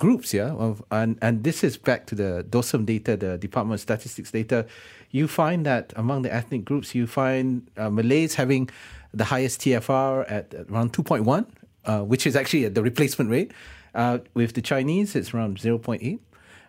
groups, 0.00 0.34
yeah, 0.34 0.50
of, 0.52 0.82
and, 0.90 1.18
and 1.20 1.44
this 1.44 1.62
is 1.62 1.76
back 1.76 2.06
to 2.06 2.14
the 2.14 2.44
DOSM 2.48 2.86
data, 2.86 3.16
the 3.16 3.36
Department 3.38 3.74
of 3.74 3.80
Statistics 3.80 4.32
data, 4.32 4.66
you 5.10 5.28
find 5.28 5.64
that 5.66 5.92
among 5.94 6.22
the 6.22 6.32
ethnic 6.32 6.64
groups, 6.64 6.94
you 6.94 7.06
find 7.06 7.70
uh, 7.76 7.90
Malays 7.90 8.34
having 8.34 8.70
the 9.12 9.24
highest 9.24 9.60
TFR 9.60 10.24
at, 10.30 10.54
at 10.54 10.70
around 10.70 10.92
2.1, 10.94 11.46
uh, 11.84 12.00
which 12.00 12.26
is 12.26 12.34
actually 12.34 12.66
the 12.68 12.82
replacement 12.82 13.30
rate. 13.30 13.52
Uh, 13.94 14.18
with 14.34 14.54
the 14.54 14.62
Chinese, 14.62 15.14
it's 15.14 15.34
around 15.34 15.58
0.8. 15.58 16.18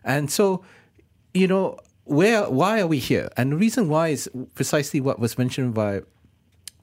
And 0.03 0.29
so, 0.29 0.63
you 1.33 1.47
know, 1.47 1.77
where 2.03 2.49
why 2.49 2.81
are 2.81 2.87
we 2.87 2.97
here? 2.97 3.29
And 3.37 3.53
the 3.53 3.57
reason 3.57 3.87
why 3.87 4.09
is 4.09 4.29
precisely 4.55 4.99
what 4.99 5.19
was 5.19 5.37
mentioned 5.37 5.73
by 5.73 6.01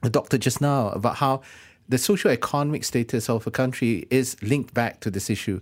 the 0.01 0.09
doctor 0.09 0.37
just 0.37 0.61
now 0.61 0.89
about 0.89 1.17
how 1.17 1.41
the 1.89 1.97
socio-economic 1.97 2.83
status 2.85 3.29
of 3.29 3.45
a 3.45 3.51
country 3.51 4.07
is 4.09 4.41
linked 4.41 4.73
back 4.73 5.01
to 5.01 5.11
this 5.11 5.29
issue 5.29 5.59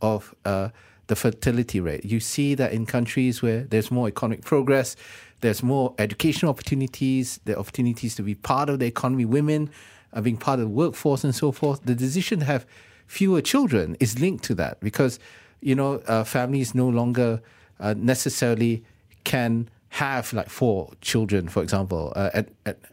of 0.00 0.34
uh, 0.44 0.68
the 1.08 1.16
fertility 1.16 1.80
rate. 1.80 2.04
You 2.04 2.20
see 2.20 2.54
that 2.54 2.72
in 2.72 2.86
countries 2.86 3.42
where 3.42 3.64
there's 3.64 3.90
more 3.90 4.08
economic 4.08 4.44
progress, 4.44 4.96
there's 5.40 5.62
more 5.62 5.94
educational 5.98 6.50
opportunities, 6.50 7.40
the 7.44 7.58
opportunities 7.58 8.14
to 8.16 8.22
be 8.22 8.34
part 8.34 8.68
of 8.68 8.78
the 8.78 8.86
economy, 8.86 9.24
women 9.24 9.70
are 10.12 10.22
being 10.22 10.36
part 10.36 10.58
of 10.58 10.66
the 10.66 10.70
workforce 10.70 11.24
and 11.24 11.34
so 11.34 11.52
forth. 11.52 11.82
The 11.84 11.94
decision 11.94 12.40
to 12.40 12.44
have 12.46 12.66
fewer 13.06 13.40
children 13.40 13.96
is 14.00 14.18
linked 14.18 14.44
to 14.44 14.54
that 14.56 14.80
because, 14.80 15.18
you 15.60 15.74
know, 15.74 16.02
uh, 16.06 16.24
families 16.24 16.74
no 16.74 16.88
longer 16.88 17.40
uh, 17.80 17.94
necessarily 17.96 18.84
can 19.24 19.68
have 19.90 20.32
like 20.32 20.50
four 20.50 20.92
children, 21.00 21.48
for 21.48 21.62
example, 21.62 22.12
uh, 22.14 22.42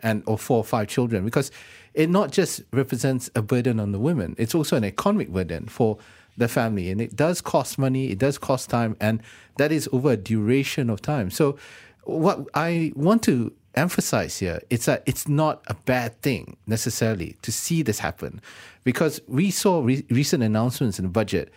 and, 0.02 0.24
or 0.28 0.38
four 0.38 0.58
or 0.58 0.64
five 0.64 0.88
children, 0.88 1.26
because 1.26 1.52
it 1.94 2.10
not 2.10 2.32
just 2.32 2.62
represents 2.72 3.30
a 3.36 3.42
burden 3.42 3.80
on 3.80 3.92
the 3.92 4.00
women, 4.00 4.36
it's 4.38 4.56
also 4.56 4.78
an 4.78 4.84
economic 4.84 5.30
burden 5.30 5.68
for 5.68 5.98
the 6.38 6.48
family, 6.48 6.90
and 6.92 7.00
it 7.02 7.16
does 7.16 7.42
cost 7.42 7.78
money, 7.78 8.12
it 8.12 8.18
does 8.18 8.38
cost 8.38 8.70
time, 8.70 8.96
and 9.00 9.22
that 9.58 9.72
is 9.72 9.88
over 9.92 10.12
a 10.12 10.18
duration 10.18 10.90
of 10.90 11.02
time. 11.02 11.30
So, 11.30 11.58
what 12.04 12.48
I 12.54 12.92
want 12.96 13.24
to 13.24 13.54
emphasize 13.76 14.40
here 14.40 14.62
is 14.70 14.86
that 14.86 15.04
it's 15.06 15.28
not 15.28 15.64
a 15.68 15.74
bad 15.74 16.22
thing 16.22 16.56
necessarily 16.68 17.36
to 17.42 17.52
see 17.52 17.82
this 17.82 18.00
happen, 18.00 18.42
because 18.84 19.22
we 19.28 19.52
saw 19.52 19.82
re- 19.82 20.06
recent 20.10 20.44
announcements 20.44 21.00
in 21.00 21.06
the 21.06 21.10
budget 21.10 21.52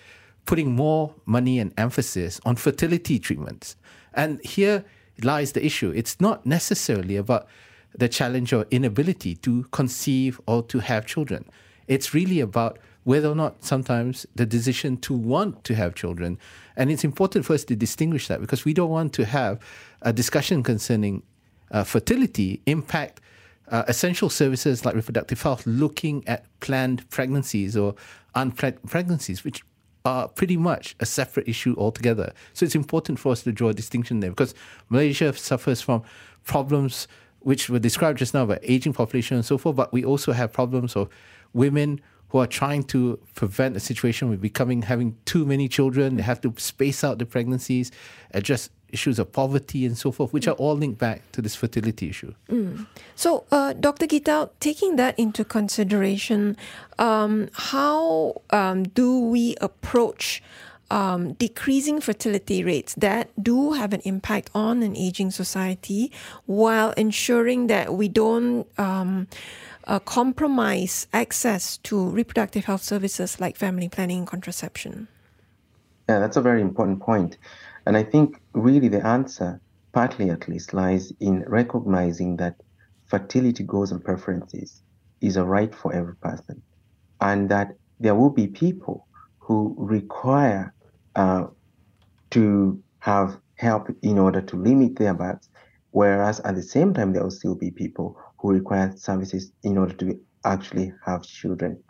putting 0.47 0.73
more 0.73 1.15
money 1.27 1.59
and 1.59 1.75
emphasis 1.77 2.41
on 2.45 2.57
fertility 2.57 3.19
treatments, 3.19 3.77
and 4.15 4.43
here 4.45 4.85
lies 5.23 5.53
the 5.53 5.65
issue. 5.65 5.93
It's 5.95 6.21
not 6.21 6.47
necessarily 6.47 7.17
about 7.17 7.49
the 7.97 8.09
challenge 8.09 8.53
or 8.53 8.67
inability 8.71 9.35
to 9.37 9.65
conceive 9.73 10.41
or 10.47 10.63
to 10.65 10.79
have 10.79 11.07
children. 11.07 11.45
It's 11.87 12.15
really 12.15 12.41
about 12.41 12.79
whether 13.09 13.31
or 13.31 13.35
not 13.35 13.65
sometimes 13.65 14.27
the 14.35 14.45
decision 14.45 14.95
to 14.99 15.15
want 15.15 15.65
to 15.65 15.75
have 15.75 15.95
children. 15.95 16.39
And 16.77 16.91
it's 16.91 17.05
important 17.05 17.47
for 17.47 17.55
us 17.55 17.65
to 17.65 17.75
distinguish 17.75 18.29
that 18.29 18.39
because 18.39 18.67
we 18.67 18.75
don't 18.75 18.91
want 18.91 19.15
to 19.15 19.25
have 19.25 19.59
a 20.03 20.13
discussion 20.13 20.63
concerning 20.63 21.23
uh, 21.71 21.85
fertility 21.85 22.61
impact 22.67 23.23
uh, 23.69 23.83
essential 23.89 24.29
services 24.29 24.85
like 24.85 24.95
reproductive 24.95 25.41
health 25.41 25.67
looking 25.67 26.23
at 26.29 26.45
planned 26.61 27.09
pregnancies 27.09 27.79
or 27.79 27.95
unplanned 28.35 28.83
pregnancies, 28.87 29.43
which 29.43 29.63
are 30.05 30.29
pretty 30.29 30.59
much 30.59 30.95
a 31.01 31.07
separate 31.07 31.49
issue 31.49 31.75
altogether. 31.79 32.35
So 32.53 32.67
it's 32.67 32.75
important 32.75 33.19
for 33.19 33.33
us 33.33 33.43
to 33.45 33.53
draw 33.53 33.71
a 33.71 33.75
distinction 33.75 34.21
there 34.21 34.29
because 34.29 34.55
Malaysia 34.91 35.33
suffers 35.33 35.81
from 35.81 36.03
problems 36.45 37.09
which 37.41 37.71
were 37.71 37.79
described 37.79 38.19
just 38.19 38.35
now 38.35 38.43
about 38.43 38.59
aging 38.63 38.93
population 38.93 39.37
and 39.39 39.47
so 39.47 39.57
forth, 39.57 39.77
but 39.77 39.95
we 39.95 40.05
also 40.05 40.33
have 40.33 40.53
problems 40.53 40.95
of 40.95 41.09
women 41.55 42.03
who 42.31 42.39
are 42.39 42.47
trying 42.47 42.83
to 42.85 43.19
prevent 43.35 43.77
a 43.77 43.81
situation 43.81 44.29
with 44.29 44.41
becoming 44.41 44.83
having 44.83 45.17
too 45.25 45.47
many 45.47 45.69
children. 45.69 46.17
They 46.17 46.23
have 46.23 46.41
to 46.43 46.55
space 46.59 47.03
out 47.03 47.19
the 47.19 47.27
pregnancies, 47.27 47.91
address 48.33 48.71
issues 48.91 49.19
of 49.19 49.33
poverty 49.33 49.85
and 49.85 49.97
so 49.97 50.11
forth, 50.11 50.33
which 50.33 50.49
are 50.49 50.55
all 50.55 50.75
linked 50.75 50.99
back 50.99 51.21
to 51.33 51.43
this 51.43 51.55
fertility 51.55 52.09
issue. 52.09 52.35
Mm. 52.51 52.87
So, 53.15 53.45
uh, 53.51 53.75
Dr. 53.75 54.07
Gitau, 54.07 54.51
taking 54.61 54.97
that 54.97 55.19
into 55.19 55.45
consideration, 55.45 56.57
um, 56.99 57.49
how 57.53 58.43
um, 58.51 58.85
do 58.85 59.19
we 59.21 59.57
approach 59.61 60.43
um, 60.91 61.35
decreasing 61.35 62.01
fertility 62.01 62.65
rates 62.65 62.95
that 62.95 63.29
do 63.41 63.73
have 63.73 63.93
an 63.93 64.01
impact 64.05 64.51
on 64.55 64.83
an 64.83 64.97
aging 64.97 65.31
society 65.31 66.11
while 66.47 66.93
ensuring 66.93 67.67
that 67.67 67.93
we 67.93 68.09
don't 68.09 68.67
um, 68.79 69.29
uh, 69.89 69.99
compromise 69.99 71.07
access 71.13 71.79
to 71.79 72.09
reproductive 72.11 72.67
health 72.67 72.83
services 72.83 73.41
like 73.41 73.57
family 73.57 73.89
planning 73.89 74.19
and 74.19 74.27
contraception? 74.27 75.09
Yeah, 76.09 76.21
that's 76.21 76.37
a 76.37 76.43
very 76.43 76.61
important 76.61 77.01
point. 77.01 77.39
And 77.87 77.97
I 77.97 78.03
think 78.03 78.41
really 78.53 78.89
the 78.89 79.05
answer, 79.05 79.61
partly 79.93 80.31
at 80.31 80.47
least, 80.47 80.75
lies 80.75 81.13
in 81.21 81.43
recognizing 81.47 82.37
that 82.37 82.57
fertility 83.07 83.65
goals 83.65 83.91
and 83.91 84.05
preferences 84.05 84.83
is 85.23 85.37
a 85.37 85.45
right 85.45 85.75
for 85.75 85.93
every 85.93 86.17
person, 86.17 86.63
and 87.21 87.49
that 87.49 87.75
there 87.99 88.15
will 88.15 88.31
be 88.31 88.47
people 88.47 89.09
who 89.39 89.75
require 89.79 90.75
uh, 91.17 91.47
to 92.31 92.83
have 93.01 93.39
help 93.57 93.89
in 94.03 94.19
order 94.19 94.43
to 94.43 94.57
limit 94.57 94.97
their 94.97 95.15
births, 95.15 95.49
whereas 95.91 96.41
at 96.41 96.55
the 96.55 96.63
same 96.63 96.93
time 96.93 97.13
there 97.13 97.23
will 97.23 97.31
still 97.31 97.55
be 97.55 97.71
people 97.71 98.17
who 98.39 98.53
require 98.53 98.93
services 98.97 99.53
in 99.63 99.79
order 99.79 99.95
to 99.95 100.21
actually 100.45 100.93
have 101.05 101.23
children. 101.23 101.83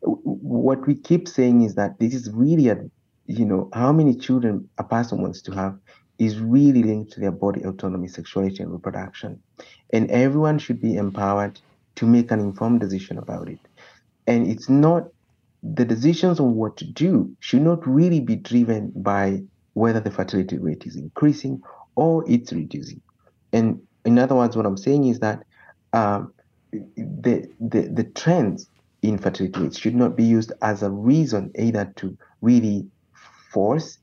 What 0.00 0.86
we 0.86 0.94
keep 0.94 1.28
saying 1.28 1.62
is 1.62 1.74
that 1.76 1.98
this 1.98 2.14
is 2.14 2.30
really 2.30 2.68
a, 2.68 2.78
you 3.26 3.44
know, 3.44 3.70
how 3.72 3.92
many 3.92 4.14
children 4.14 4.68
a 4.78 4.84
person 4.84 5.22
wants 5.22 5.40
to 5.42 5.52
have 5.52 5.78
is 6.18 6.38
really 6.38 6.82
linked 6.82 7.12
to 7.12 7.20
their 7.20 7.32
body 7.32 7.62
autonomy, 7.64 8.08
sexuality, 8.08 8.62
and 8.62 8.72
reproduction. 8.72 9.40
And 9.92 10.10
everyone 10.10 10.58
should 10.58 10.80
be 10.80 10.96
empowered 10.96 11.60
to 11.96 12.06
make 12.06 12.30
an 12.30 12.40
informed 12.40 12.80
decision 12.80 13.18
about 13.18 13.48
it. 13.48 13.58
And 14.26 14.46
it's 14.46 14.68
not 14.68 15.08
the 15.62 15.84
decisions 15.84 16.40
on 16.40 16.54
what 16.54 16.76
to 16.76 16.84
do 16.84 17.34
should 17.40 17.62
not 17.62 17.86
really 17.86 18.20
be 18.20 18.36
driven 18.36 18.92
by 18.94 19.42
whether 19.72 20.00
the 20.00 20.10
fertility 20.10 20.58
rate 20.58 20.86
is 20.86 20.96
increasing 20.96 21.62
or 21.96 22.24
it's 22.28 22.52
reducing. 22.52 23.00
And 23.52 23.80
in 24.04 24.18
other 24.18 24.34
words, 24.34 24.56
what 24.56 24.66
I'm 24.66 24.76
saying 24.76 25.06
is 25.06 25.20
that 25.20 25.44
um, 25.92 26.32
the, 26.72 27.48
the 27.60 27.82
the 27.82 28.04
trends 28.04 28.68
in 29.02 29.18
fertility 29.18 29.60
rates 29.60 29.78
should 29.78 29.94
not 29.94 30.16
be 30.16 30.24
used 30.24 30.52
as 30.62 30.82
a 30.82 30.90
reason 30.90 31.52
either 31.58 31.92
to 31.96 32.16
really 32.40 32.86
force 33.52 33.98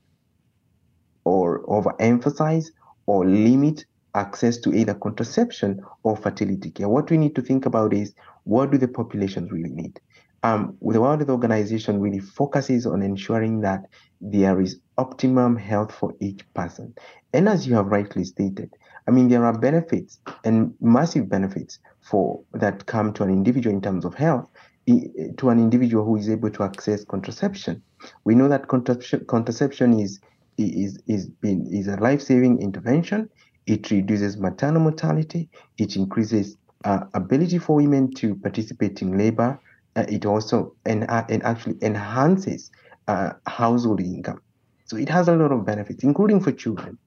or 1.24 1.64
overemphasize 1.66 2.68
or 3.06 3.26
limit 3.26 3.86
access 4.16 4.58
to 4.58 4.74
either 4.74 4.94
contraception 4.94 5.82
or 6.04 6.16
fertility 6.16 6.70
care. 6.72 6.90
What 6.90 7.10
we 7.10 7.18
need 7.18 7.36
to 7.36 7.42
think 7.42 7.66
about 7.66 7.94
is 7.94 8.14
what 8.44 8.72
do 8.72 8.78
the 8.78 8.88
populations 8.88 9.52
really 9.52 9.70
need? 9.70 10.00
Um, 10.44 10.78
the 10.82 11.00
World 11.00 11.20
Health 11.20 11.30
Organization 11.30 12.00
really 12.00 12.20
focuses 12.20 12.88
on 12.88 13.04
ensuring 13.04 13.62
that 13.62 13.86
there 14.20 14.60
is 14.60 14.80
optimum 14.98 15.56
health 15.56 15.94
for 15.94 16.14
each 16.20 16.42
person. 16.54 16.96
And 17.34 17.48
as 17.48 17.68
you 17.68 17.76
have 17.76 17.88
rightly 17.88 18.24
stated, 18.24 18.74
I 19.08 19.12
mean, 19.12 19.30
there 19.30 19.46
are 19.46 19.58
benefits 19.58 20.20
and 20.44 20.74
massive 20.80 21.30
benefits 21.30 21.80
for 22.02 22.42
that 22.54 22.86
come 22.86 23.14
to 23.14 23.24
an 23.24 23.30
individual 23.30 23.76
in 23.76 23.82
terms 23.82 24.06
of 24.06 24.14
health, 24.14 24.50
to 24.88 25.50
an 25.50 25.60
individual 25.60 26.06
who 26.06 26.18
is 26.18 26.30
able 26.30 26.50
to 26.52 26.64
access 26.64 27.04
contraception. 27.06 27.82
We 28.24 28.36
know 28.36 28.48
that 28.48 28.68
contraception, 28.68 29.26
contraception 29.26 30.00
is 30.00 30.20
is 30.58 31.00
is 31.08 31.30
is 31.42 31.88
a 31.88 31.96
life-saving 31.98 32.62
intervention. 32.62 33.30
It 33.68 33.90
reduces 33.92 34.38
maternal 34.38 34.82
mortality. 34.82 35.50
It 35.78 35.96
increases 35.96 36.58
uh, 36.84 37.02
ability 37.14 37.60
for 37.60 37.76
women 37.76 38.14
to 38.16 38.36
participate 38.36 39.02
in 39.02 39.18
labor. 39.18 39.60
Uh, 39.96 40.06
it 40.10 40.26
also 40.26 40.76
and 40.86 41.06
uh, 41.10 41.26
and 41.30 41.44
actually 41.44 41.78
enhances 41.82 42.72
uh, 43.08 43.34
household 43.46 44.02
income. 44.02 44.42
So 44.86 44.98
it 44.98 45.10
has 45.10 45.28
a 45.28 45.36
lot 45.36 45.52
of 45.52 45.66
benefits, 45.66 46.04
including 46.04 46.42
for 46.42 46.52
children. 46.52 46.98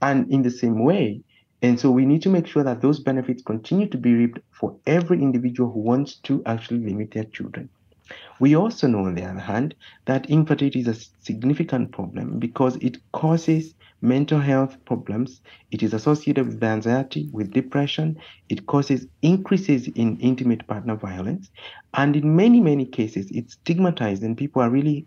And 0.00 0.30
in 0.32 0.42
the 0.42 0.50
same 0.50 0.84
way, 0.84 1.22
and 1.62 1.78
so 1.78 1.90
we 1.90 2.06
need 2.06 2.22
to 2.22 2.28
make 2.28 2.46
sure 2.46 2.62
that 2.62 2.80
those 2.80 3.00
benefits 3.00 3.42
continue 3.42 3.88
to 3.88 3.98
be 3.98 4.14
reaped 4.14 4.38
for 4.52 4.76
every 4.86 5.20
individual 5.20 5.70
who 5.72 5.80
wants 5.80 6.16
to 6.20 6.42
actually 6.46 6.80
limit 6.80 7.10
their 7.10 7.24
children. 7.24 7.68
We 8.40 8.54
also 8.54 8.86
know, 8.86 9.04
on 9.04 9.14
the 9.16 9.24
other 9.24 9.40
hand, 9.40 9.74
that 10.06 10.30
infertility 10.30 10.80
is 10.80 10.88
a 10.88 10.94
significant 11.20 11.92
problem 11.92 12.38
because 12.38 12.76
it 12.76 12.98
causes 13.12 13.74
mental 14.00 14.38
health 14.38 14.76
problems. 14.86 15.40
It 15.72 15.82
is 15.82 15.92
associated 15.92 16.46
with 16.46 16.62
anxiety, 16.62 17.28
with 17.32 17.52
depression. 17.52 18.16
It 18.48 18.66
causes 18.66 19.06
increases 19.22 19.88
in 19.88 20.18
intimate 20.20 20.66
partner 20.68 20.96
violence. 20.96 21.50
And 21.94 22.14
in 22.16 22.36
many, 22.36 22.60
many 22.60 22.86
cases, 22.86 23.28
it's 23.32 23.54
stigmatized 23.54 24.22
and 24.22 24.36
people 24.36 24.62
are 24.62 24.70
really 24.70 25.06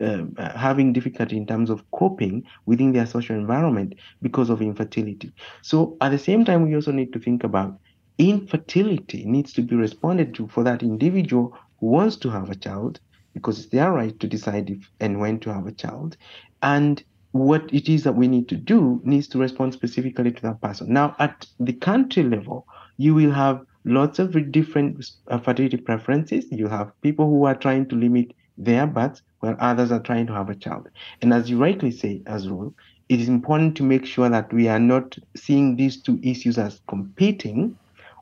uh, 0.00 0.24
having 0.56 0.92
difficulty 0.92 1.36
in 1.36 1.46
terms 1.46 1.70
of 1.70 1.88
coping 1.90 2.44
within 2.66 2.92
their 2.92 3.06
social 3.06 3.36
environment 3.36 3.94
because 4.22 4.50
of 4.50 4.62
infertility. 4.62 5.32
So 5.62 5.96
at 6.00 6.10
the 6.10 6.18
same 6.18 6.44
time, 6.44 6.66
we 6.66 6.74
also 6.74 6.92
need 6.92 7.12
to 7.12 7.18
think 7.18 7.44
about 7.44 7.78
infertility 8.18 9.24
needs 9.24 9.52
to 9.54 9.62
be 9.62 9.76
responded 9.76 10.34
to 10.34 10.46
for 10.48 10.62
that 10.64 10.82
individual 10.82 11.56
who 11.78 11.86
wants 11.86 12.16
to 12.16 12.30
have 12.30 12.50
a 12.50 12.54
child 12.54 13.00
because 13.32 13.58
it's 13.58 13.68
their 13.68 13.92
right 13.92 14.18
to 14.20 14.26
decide 14.26 14.70
if 14.70 14.90
and 15.00 15.18
when 15.20 15.38
to 15.40 15.52
have 15.52 15.66
a 15.66 15.72
child. 15.72 16.16
And 16.62 17.02
what 17.32 17.72
it 17.72 17.88
is 17.88 18.02
that 18.04 18.16
we 18.16 18.28
need 18.28 18.48
to 18.48 18.56
do 18.56 19.00
needs 19.04 19.28
to 19.28 19.38
respond 19.38 19.72
specifically 19.72 20.32
to 20.32 20.42
that 20.42 20.60
person. 20.60 20.92
Now, 20.92 21.14
at 21.18 21.46
the 21.60 21.72
country 21.72 22.24
level, 22.24 22.66
you 22.98 23.14
will 23.14 23.30
have 23.30 23.64
lots 23.84 24.18
of 24.18 24.52
different 24.52 25.06
uh, 25.28 25.38
fertility 25.38 25.76
preferences. 25.76 26.44
You 26.50 26.68
have 26.68 26.92
people 27.02 27.26
who 27.26 27.44
are 27.44 27.54
trying 27.54 27.88
to 27.88 27.96
limit 27.96 28.32
there, 28.64 28.86
but 28.86 29.20
while 29.40 29.56
others 29.58 29.90
are 29.90 30.00
trying 30.00 30.26
to 30.26 30.34
have 30.34 30.50
a 30.50 30.54
child. 30.54 30.88
And 31.22 31.32
as 31.32 31.50
you 31.50 31.58
rightly 31.58 31.90
say, 31.90 32.22
Azrul, 32.26 32.74
it 33.08 33.20
is 33.20 33.28
important 33.28 33.76
to 33.76 33.82
make 33.82 34.06
sure 34.06 34.28
that 34.28 34.52
we 34.52 34.68
are 34.68 34.78
not 34.78 35.16
seeing 35.36 35.76
these 35.76 36.02
two 36.02 36.20
issues 36.22 36.58
as 36.58 36.80
competing 36.88 37.76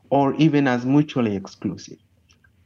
or 0.09 0.33
even 0.35 0.67
as 0.67 0.85
mutually 0.85 1.35
exclusive. 1.35 1.97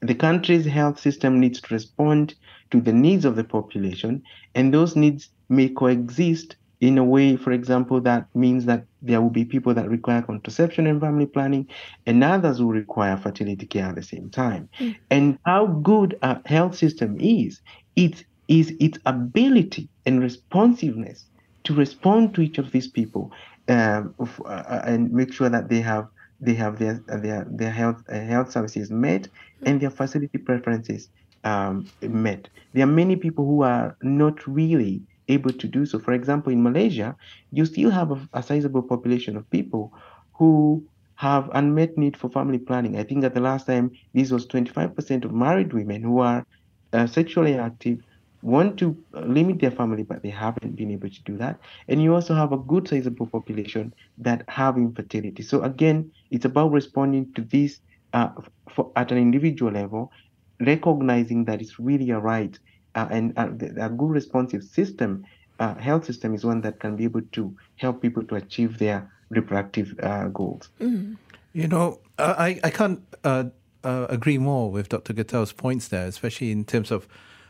The 0.02 0.16
country's 0.16 0.66
health 0.66 1.00
system 1.00 1.40
needs 1.40 1.62
to 1.62 1.74
respond 1.74 2.36
to 2.72 2.82
the 2.82 2.94
needs 2.94 3.26
of 3.26 3.36
the 3.36 3.44
population, 3.44 4.24
and 4.56 4.74
those 4.74 4.96
needs 4.96 5.30
may 5.50 5.70
coexist 5.70 6.56
in 6.84 6.98
a 6.98 7.04
way, 7.04 7.38
for 7.38 7.54
example, 7.54 8.02
that 8.02 8.28
means 8.36 8.66
that 8.66 8.86
there 9.02 9.22
will 9.22 9.30
be 9.30 9.46
people 9.46 9.74
that 9.74 9.90
require 9.90 10.22
contraception 10.22 10.86
and 10.86 11.00
family 11.00 11.26
planning, 11.26 11.66
and 12.06 12.22
others 12.22 12.62
will 12.62 12.74
require 12.74 13.16
fertility 13.16 13.66
care 13.66 13.86
at 13.86 13.96
the 13.96 14.04
same 14.04 14.30
time. 14.30 14.68
Mm. 14.80 14.96
And 15.10 15.40
how 15.46 15.68
good 15.68 16.20
a 16.22 16.46
health 16.46 16.76
system 16.76 17.18
is, 17.22 17.62
it 17.96 18.26
is 18.50 18.74
its 18.82 19.00
ability 19.06 19.88
and 20.06 20.22
responsiveness 20.22 21.24
to 21.64 21.74
respond 21.74 22.36
to 22.36 22.42
each 22.42 22.58
of 22.58 22.74
these 22.74 22.90
people 22.90 23.32
um, 23.70 24.14
uh, 24.46 24.82
and 24.84 25.10
make 25.14 25.32
sure 25.32 25.48
that 25.48 25.70
they 25.70 25.80
have 25.80 26.08
they 26.42 26.54
have 26.54 26.80
their 26.80 27.02
their 27.08 27.48
their 27.50 27.72
health 27.72 28.04
uh, 28.10 28.20
health 28.20 28.52
services 28.52 28.92
met 28.92 29.30
and 29.66 29.80
their 29.80 29.90
fertility 29.90 30.38
preferences 30.38 31.08
um, 31.46 31.88
met. 32.02 32.50
There 32.74 32.84
are 32.84 32.92
many 32.92 33.16
people 33.16 33.46
who 33.46 33.64
are 33.64 33.96
not 34.02 34.46
really 34.46 35.02
able 35.28 35.52
to 35.52 35.68
do 35.68 35.86
so. 35.86 36.00
For 36.00 36.14
example, 36.14 36.52
in 36.52 36.64
Malaysia, 36.64 37.16
you 37.52 37.66
still 37.66 37.90
have 37.90 38.12
a, 38.12 38.30
a 38.34 38.44
sizable 38.44 38.84
population 38.84 39.38
of 39.38 39.50
people 39.50 39.94
who 40.34 40.84
have 41.16 41.50
unmet 41.54 41.98
need 41.98 42.18
for 42.18 42.30
family 42.30 42.58
planning. 42.60 42.98
I 42.98 43.04
think 43.04 43.22
that 43.22 43.34
the 43.34 43.42
last 43.42 43.66
time 43.68 43.92
this 44.14 44.32
was 44.32 44.48
25% 44.48 45.26
of 45.26 45.34
married 45.34 45.74
women 45.74 46.02
who 46.02 46.20
are 46.20 46.46
uh, 46.94 47.08
sexually 47.08 47.56
active 47.56 48.00
want 48.42 48.78
to 48.78 48.98
limit 49.14 49.60
their 49.60 49.72
family, 49.72 50.04
but 50.04 50.22
they 50.22 50.30
haven't 50.30 50.76
been 50.76 50.92
able 50.92 51.10
to 51.10 51.24
do 51.24 51.38
that. 51.38 51.60
And 51.88 52.02
you 52.04 52.14
also 52.14 52.36
have 52.36 52.52
a 52.52 52.58
good 52.58 52.88
sizable 52.88 53.28
population 53.28 53.94
that 54.18 54.44
have 54.50 54.78
infertility. 54.78 55.44
So 55.44 55.64
again, 55.64 56.12
it's 56.30 56.46
about 56.46 56.72
responding 56.72 57.32
to 57.36 57.42
this 57.42 57.80
uh, 58.12 58.30
for, 58.76 58.92
at 58.98 59.12
an 59.12 59.18
individual 59.18 59.72
level, 59.72 60.12
recognizing 60.60 61.46
that 61.46 61.62
it's 61.62 61.80
really 61.80 62.10
a 62.12 62.20
right 62.20 62.58
uh, 62.96 63.08
and 63.10 63.34
uh, 63.38 63.50
a 63.78 63.90
good 63.90 64.10
responsive 64.10 64.64
system, 64.64 65.26
uh, 65.60 65.76
health 65.76 66.06
system 66.06 66.34
is 66.34 66.46
one 66.46 66.62
that 66.62 66.80
can 66.80 66.96
be 66.96 67.04
able 67.04 67.22
to 67.32 67.56
help 67.78 68.02
people 68.02 68.24
to 68.24 68.36
achieve 68.36 68.78
their 68.80 69.10
reproductive 69.30 69.96
uh, 70.02 70.28
goals. 70.28 70.70
Mm. 70.80 71.18
You 71.54 71.68
know, 71.68 72.00
I, 72.18 72.60
I 72.64 72.70
can't 72.70 73.02
uh, 73.24 73.46
uh, 73.84 74.08
agree 74.10 74.38
more 74.38 74.72
with 74.72 74.90
Dr. 74.90 75.14
Gitau's 75.14 75.54
points 75.54 75.88
there, 75.90 76.08
especially 76.08 76.52
in 76.52 76.66
terms 76.66 76.92
of 76.92 77.08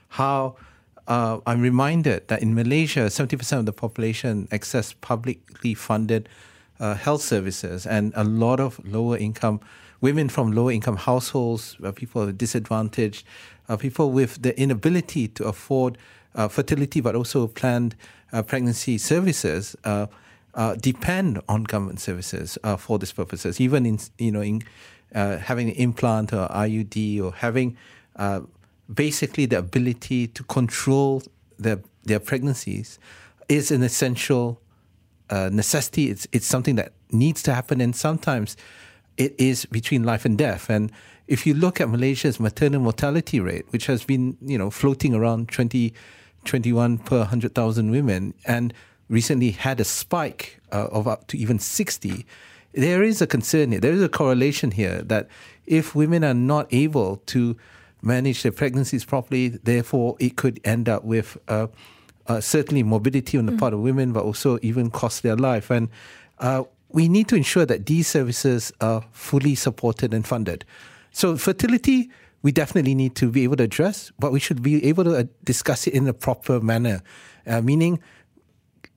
how 0.10 0.56
I'm 1.08 1.62
reminded 1.62 2.28
that 2.30 2.42
in 2.42 2.54
Malaysia, 2.54 3.02
70% 3.02 3.60
of 3.60 3.66
the 3.66 3.74
population 3.74 4.48
access 4.52 4.94
publicly 4.94 5.74
funded 5.74 6.30
health 6.80 7.22
services, 7.22 7.86
and 7.86 8.14
a 8.16 8.24
lot 8.24 8.60
of 8.60 8.80
lower 8.86 9.18
income 9.18 9.62
women 10.04 10.28
from 10.28 10.52
lower 10.52 10.72
income 10.72 10.98
households, 10.98 11.78
people 11.96 12.30
disadvantaged, 12.34 13.26
uh, 13.70 13.78
people 13.78 14.12
with 14.12 14.42
the 14.42 14.60
inability 14.60 15.28
to 15.30 15.46
afford 15.46 15.98
uh, 16.36 16.48
fertility 16.48 17.00
but 17.00 17.16
also 17.16 17.48
planned 17.48 17.96
uh, 18.32 18.42
pregnancy 18.42 18.98
services 18.98 19.76
uh, 19.84 20.08
uh, 20.56 20.76
depend 20.76 21.42
on 21.48 21.64
government 21.64 22.00
services 22.00 22.58
for 22.78 23.00
these 23.00 23.12
purposes. 23.12 23.60
Even 23.60 23.86
in 23.86 24.00
you 24.18 24.32
know 24.32 24.42
in 24.42 24.64
having 25.14 25.70
an 25.70 25.76
implant 25.76 26.34
or 26.34 26.48
IUD 26.48 27.22
or 27.24 27.34
having 27.34 27.78
basically 28.94 29.46
the 29.46 29.58
ability 29.58 30.28
to 30.28 30.44
control 30.44 31.24
their 31.58 31.80
their 32.04 32.20
pregnancies 32.20 33.00
is 33.50 33.72
an 33.72 33.84
essential 33.84 34.60
necessity. 35.32 36.10
It's 36.10 36.28
it's 36.32 36.46
something 36.46 36.76
that 36.76 36.94
needs 37.12 37.42
to 37.44 37.54
happen, 37.54 37.82
and 37.82 37.96
sometimes 37.96 38.56
it 39.18 39.36
is 39.38 39.66
between 39.66 40.04
life 40.04 40.26
and 40.26 40.38
death. 40.38 40.70
And 40.70 40.92
if 41.28 41.46
you 41.46 41.54
look 41.54 41.80
at 41.80 41.90
Malaysia's 41.90 42.40
maternal 42.40 42.82
mortality 42.82 43.40
rate, 43.40 43.66
which 43.70 43.86
has 43.88 44.04
been, 44.04 44.38
you 44.42 44.58
know, 44.58 44.70
floating 44.70 45.14
around 45.14 45.50
20, 45.50 45.94
21 46.46 46.98
per 47.00 47.20
100,000 47.20 47.92
women, 47.92 48.34
and 48.46 48.74
recently 49.10 49.52
had 49.52 49.80
a 49.80 49.84
spike 49.84 50.60
uh, 50.72 50.88
of 50.92 51.08
up 51.08 51.28
to 51.28 51.38
even 51.38 51.60
60, 51.60 52.26
there 52.74 53.04
is 53.04 53.22
a 53.22 53.28
concern 53.28 53.72
here. 53.72 53.80
There 53.80 53.94
is 53.94 54.02
a 54.02 54.10
correlation 54.10 54.72
here 54.72 55.02
that 55.04 55.28
if 55.66 55.96
women 55.96 56.24
are 56.24 56.34
not 56.34 56.68
able 56.72 57.18
to 57.28 57.56
manage 58.02 58.44
their 58.44 58.52
pregnancies 58.52 59.06
properly, 59.06 59.50
therefore 59.50 60.16
it 60.20 60.36
could 60.36 60.60
end 60.64 60.90
up 60.90 61.04
with 61.04 61.38
uh, 61.48 61.68
uh, 62.28 62.42
certainly 62.42 62.84
morbidity 62.84 63.38
on 63.38 63.46
the 63.46 63.52
mm. 63.52 63.60
part 63.60 63.74
of 63.74 63.80
women, 63.80 64.12
but 64.12 64.24
also 64.24 64.60
even 64.62 64.90
cost 64.90 65.24
their 65.24 65.36
life. 65.36 65.70
And 65.70 65.90
uh, 66.40 66.64
we 66.94 67.10
need 67.10 67.28
to 67.28 67.36
ensure 67.36 67.66
that 67.66 67.88
these 67.88 68.08
services 68.08 68.72
are 68.80 69.04
fully 69.12 69.56
supported 69.56 70.14
and 70.14 70.26
funded. 70.26 70.64
So 71.12 71.36
fertility, 71.36 72.10
we 72.44 72.52
definitely 72.52 72.96
need 72.96 73.16
to 73.16 73.30
be 73.30 73.44
able 73.44 73.58
to 73.58 73.64
address, 73.64 74.12
but 74.20 74.32
we 74.32 74.40
should 74.40 74.62
be 74.62 74.84
able 74.86 75.04
to 75.06 75.18
uh, 75.18 75.24
discuss 75.44 75.88
it 75.88 75.94
in 75.94 76.08
a 76.08 76.14
proper 76.14 76.60
manner. 76.60 77.02
Uh, 77.46 77.62
meaning, 77.62 78.00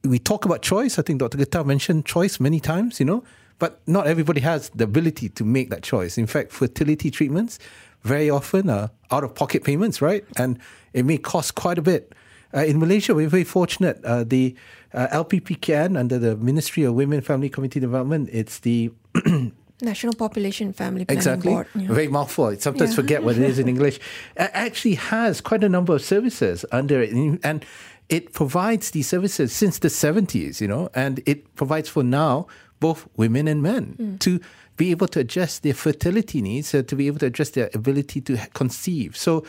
we 0.05 0.19
talk 0.19 0.45
about 0.45 0.63
choice. 0.63 0.99
I 0.99 1.03
think 1.03 1.21
Dr. 1.21 1.39
Gitau 1.39 1.65
mentioned 1.65 2.05
choice 2.07 2.39
many 2.39 2.61
times, 2.61 3.01
you 3.01 3.07
know, 3.07 3.25
but 3.59 3.81
not 3.87 4.07
everybody 4.07 4.41
has 4.43 4.69
the 4.71 4.85
ability 4.85 5.31
to 5.31 5.45
make 5.45 5.71
that 5.71 5.83
choice. 5.83 6.19
In 6.19 6.27
fact, 6.27 6.53
fertility 6.53 7.11
treatments 7.11 7.59
very 8.03 8.29
often 8.29 8.69
are 8.69 8.91
out 9.11 9.25
of 9.25 9.35
pocket 9.35 9.65
payments, 9.65 10.03
right? 10.03 10.25
And 10.37 10.59
it 10.93 11.05
may 11.05 11.19
cost 11.19 11.55
quite 11.55 11.79
a 11.79 11.83
bit. 11.83 12.15
Uh, 12.57 12.65
in 12.65 12.79
Malaysia, 12.79 13.15
we're 13.15 13.29
very 13.29 13.45
fortunate. 13.45 14.03
Uh, 14.03 14.25
the 14.25 14.57
uh, 14.95 15.09
LPPKN, 15.13 15.99
under 15.99 16.19
the 16.19 16.37
Ministry 16.37 16.85
of 16.85 16.95
Women, 16.95 17.21
Family, 17.21 17.51
Community 17.51 17.81
Development, 17.81 18.31
it's 18.33 18.61
the 18.61 18.91
National 19.83 20.15
Population 20.15 20.73
Family 20.73 21.05
Planning 21.05 21.19
exactly. 21.19 21.53
Board. 21.53 21.67
Yeah. 21.75 21.89
Very 21.89 22.09
mouthful. 22.09 22.47
I 22.47 22.57
sometimes 22.57 22.91
yeah. 22.91 22.97
forget 22.97 23.23
what 23.23 23.37
it 23.37 23.43
is 23.43 23.59
in 23.59 23.69
English. 23.69 24.01
It 24.37 24.51
actually 24.55 24.95
has 24.95 25.43
quite 25.43 25.63
a 25.63 25.69
number 25.69 25.95
of 25.95 26.03
services 26.03 26.65
under 26.73 27.03
it. 27.03 27.11
And 27.45 27.65
it 28.09 28.33
provides 28.33 28.93
these 28.93 29.09
services 29.09 29.53
since 29.53 29.79
the 29.79 29.89
70s, 29.89 30.61
you 30.61 30.69
know, 30.69 30.89
and 30.95 31.23
it 31.27 31.55
provides 31.57 31.89
for 31.89 32.03
now 32.03 32.47
both 32.81 33.09
women 33.17 33.49
and 33.49 33.63
men 33.63 33.97
mm. 33.99 34.19
to 34.21 34.41
be 34.77 34.91
able 34.91 35.09
to 35.09 35.21
address 35.21 35.59
their 35.59 35.75
fertility 35.75 36.41
needs, 36.41 36.75
uh, 36.75 36.83
to 36.83 36.95
be 36.95 37.07
able 37.07 37.19
to 37.19 37.27
address 37.27 37.51
their 37.51 37.71
ability 37.75 38.21
to 38.21 38.37
conceive. 38.55 39.17
So 39.17 39.45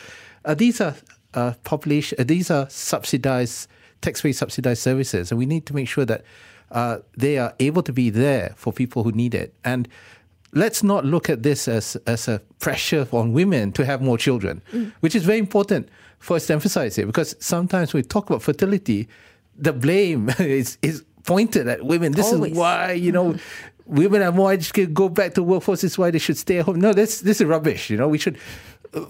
uh, 0.46 0.54
these 0.56 0.82
are 0.82 0.96
uh, 1.34 1.54
population, 1.64 2.18
uh, 2.20 2.24
these 2.24 2.50
are 2.50 2.70
subsidized, 2.70 3.68
taxpayer 4.02 4.34
subsidized 4.34 4.82
services, 4.82 5.32
and 5.32 5.38
we 5.38 5.46
need 5.46 5.66
to 5.66 5.76
make 5.76 5.88
sure 5.88 6.06
that 6.06 6.24
uh, 6.72 7.00
they 7.16 7.38
are 7.38 7.54
able 7.60 7.84
to 7.84 7.94
be 7.94 8.10
there 8.10 8.54
for 8.56 8.74
people 8.74 9.04
who 9.04 9.12
need 9.12 9.34
it. 9.34 9.54
And 9.64 9.88
let's 10.54 10.84
not 10.84 11.06
look 11.06 11.30
at 11.30 11.44
this 11.44 11.68
as, 11.68 11.96
as 12.08 12.28
a 12.28 12.40
pressure 12.60 13.08
on 13.12 13.34
women 13.34 13.72
to 13.74 13.86
have 13.86 14.02
more 14.02 14.18
children, 14.18 14.62
mm. 14.72 14.92
which 15.00 15.16
is 15.16 15.24
very 15.24 15.40
important 15.40 15.90
for 16.20 16.36
us 16.36 16.48
to 16.48 16.54
emphasize 16.54 16.96
here 16.96 17.06
because 17.06 17.36
sometimes 17.40 17.94
when 17.94 18.02
we 18.02 18.08
talk 18.08 18.30
about 18.30 18.42
fertility, 18.42 19.08
the 19.56 19.74
blame 19.74 20.30
is, 20.40 20.78
is 20.82 21.04
pointed 21.26 21.68
at 21.68 21.84
women. 21.84 22.12
This 22.12 22.32
Always. 22.32 22.52
is 22.52 22.58
why, 22.58 22.94
you 22.94 23.12
know, 23.12 23.34
mm-hmm. 23.34 23.96
women 23.96 24.22
are 24.22 24.32
more 24.32 24.52
educated, 24.52 24.94
go 24.94 25.10
back 25.10 25.34
to 25.36 25.44
workforce, 25.44 25.82
this 25.82 25.94
is 25.94 25.98
why 25.98 26.12
they 26.12 26.20
should 26.20 26.38
stay 26.38 26.60
at 26.60 26.66
home. 26.66 26.80
No, 26.80 26.94
this, 26.94 27.22
this 27.22 27.40
is 27.40 27.48
rubbish. 27.48 27.90
You 27.90 27.98
know, 27.98 28.08
we 28.08 28.18
should 28.18 28.38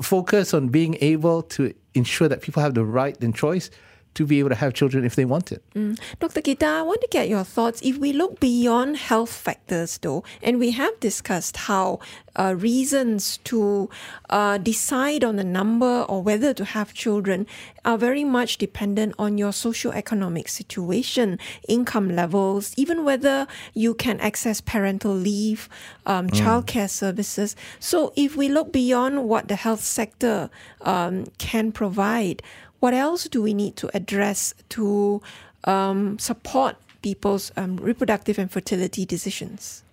focus 0.01 0.53
on 0.53 0.69
being 0.69 0.97
able 1.01 1.41
to 1.43 1.73
ensure 1.93 2.27
that 2.27 2.41
people 2.41 2.61
have 2.61 2.73
the 2.73 2.85
right 2.85 3.21
and 3.23 3.35
choice 3.35 3.69
to 4.17 4.25
be 4.25 4.39
able 4.39 4.49
to 4.49 4.56
have 4.56 4.73
children 4.73 5.06
if 5.06 5.15
they 5.15 5.25
want 5.25 5.51
it. 5.51 5.62
Mm. 5.75 5.99
Dr. 6.19 6.41
Gitau, 6.41 6.80
I 6.80 6.82
want 6.82 7.01
to 7.01 7.08
get 7.12 7.30
your 7.30 7.43
thoughts. 7.43 7.80
If 7.84 7.97
we 7.99 8.13
look 8.13 8.39
beyond 8.39 8.97
health 8.97 9.32
factors, 9.32 9.99
though, 9.99 10.23
and 10.41 10.58
we 10.58 10.71
have 10.71 10.99
discussed 10.99 11.56
how 11.69 11.99
uh, 12.36 12.56
reasons 12.58 13.38
to 13.45 13.89
uh, 14.32 14.58
decide 14.58 15.23
on 15.23 15.36
the 15.36 15.43
number 15.43 16.01
or 16.10 16.23
whether 16.23 16.51
to 16.53 16.65
have 16.65 16.95
children 16.95 17.45
are 17.86 17.97
very 17.97 18.23
much 18.23 18.58
dependent 18.58 19.13
on 19.19 19.38
your 19.38 19.53
socio-economic 19.53 20.47
situation, 20.47 21.38
income 21.67 22.10
levels, 22.10 22.73
even 22.75 23.06
whether 23.06 23.45
you 23.75 23.93
can 23.93 24.19
access 24.19 24.62
parental 24.62 25.13
leave, 25.13 25.69
um, 26.08 26.27
mm. 26.27 26.39
childcare 26.39 26.89
services. 26.89 27.56
So, 27.80 28.13
if 28.15 28.36
we 28.36 28.49
look 28.49 28.73
beyond 28.73 29.30
what 29.30 29.47
the 29.47 29.56
health 29.56 29.82
sector 29.82 30.49
um, 30.82 31.25
can 31.38 31.71
provide, 31.71 32.41
what 32.79 32.93
else 32.93 33.25
do 33.25 33.41
we 33.41 33.53
need 33.53 33.75
to 33.77 33.89
address 33.95 34.53
to 34.69 35.21
um, 35.63 36.19
support 36.19 36.75
people's 37.01 37.51
um, 37.57 37.77
reproductive 37.77 38.37
and 38.37 38.51
fertility 38.51 39.05
decisions? 39.05 39.83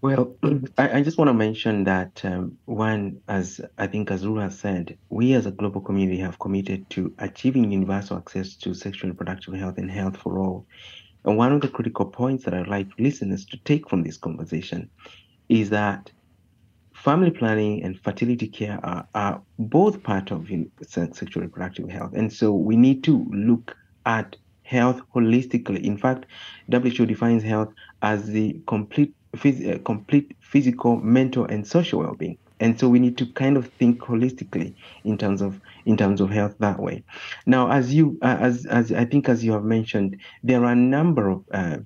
Well, 0.00 0.36
I, 0.76 0.98
I 0.98 1.02
just 1.02 1.16
want 1.16 1.28
to 1.28 1.34
mention 1.34 1.84
that 1.84 2.22
um, 2.24 2.58
one, 2.66 3.22
as 3.26 3.60
I 3.78 3.86
think 3.86 4.10
Azrul 4.10 4.38
has 4.38 4.58
said, 4.58 4.98
we 5.08 5.32
as 5.32 5.46
a 5.46 5.50
global 5.50 5.80
community 5.80 6.18
have 6.18 6.38
committed 6.38 6.90
to 6.90 7.14
achieving 7.18 7.72
universal 7.72 8.18
access 8.18 8.54
to 8.56 8.74
sexual 8.74 9.08
and 9.08 9.18
reproductive 9.18 9.54
health 9.54 9.78
and 9.78 9.90
health 9.90 10.18
for 10.18 10.38
all. 10.38 10.66
And 11.24 11.38
one 11.38 11.52
of 11.52 11.62
the 11.62 11.68
critical 11.68 12.04
points 12.04 12.44
that 12.44 12.52
I'd 12.52 12.68
like 12.68 12.88
listeners 12.98 13.46
to 13.46 13.56
take 13.64 13.88
from 13.88 14.02
this 14.02 14.18
conversation 14.18 14.90
is 15.48 15.70
that 15.70 16.10
family 17.04 17.30
planning 17.30 17.82
and 17.84 18.00
fertility 18.00 18.48
care 18.48 18.80
are, 18.84 19.06
are 19.14 19.42
both 19.58 20.02
part 20.02 20.30
of 20.30 20.50
you 20.50 20.58
know, 20.58 20.66
sexual 21.12 21.42
reproductive 21.42 21.90
health. 21.90 22.12
And 22.14 22.32
so 22.32 22.52
we 22.54 22.76
need 22.76 23.04
to 23.04 23.26
look 23.32 23.76
at 24.06 24.36
health 24.64 25.00
holistically. 25.14 25.82
In 25.84 25.98
fact, 25.98 26.26
WHO 26.68 27.06
defines 27.06 27.42
health 27.42 27.72
as 28.02 28.26
the 28.26 28.60
complete, 28.66 29.14
phys- 29.36 29.74
uh, 29.74 29.78
complete 29.84 30.36
physical, 30.40 30.96
mental, 30.96 31.44
and 31.44 31.66
social 31.66 32.00
well-being. 32.00 32.38
And 32.60 32.78
so 32.78 32.88
we 32.88 33.00
need 33.00 33.18
to 33.18 33.26
kind 33.34 33.56
of 33.56 33.70
think 33.78 34.00
holistically 34.00 34.74
in 35.04 35.18
terms 35.18 35.42
of 35.42 35.60
in 35.86 35.96
terms 35.96 36.20
of 36.20 36.30
health 36.30 36.54
that 36.60 36.80
way. 36.80 37.04
Now, 37.46 37.70
as 37.70 37.92
you 37.92 38.18
uh, 38.22 38.38
as 38.40 38.64
as 38.66 38.92
I 38.92 39.04
think 39.04 39.28
as 39.28 39.44
you 39.44 39.52
have 39.52 39.64
mentioned, 39.64 40.16
there 40.42 40.64
are 40.64 40.72
a 40.72 40.76
number 40.76 41.28
of 41.28 41.44
uh, 41.52 41.78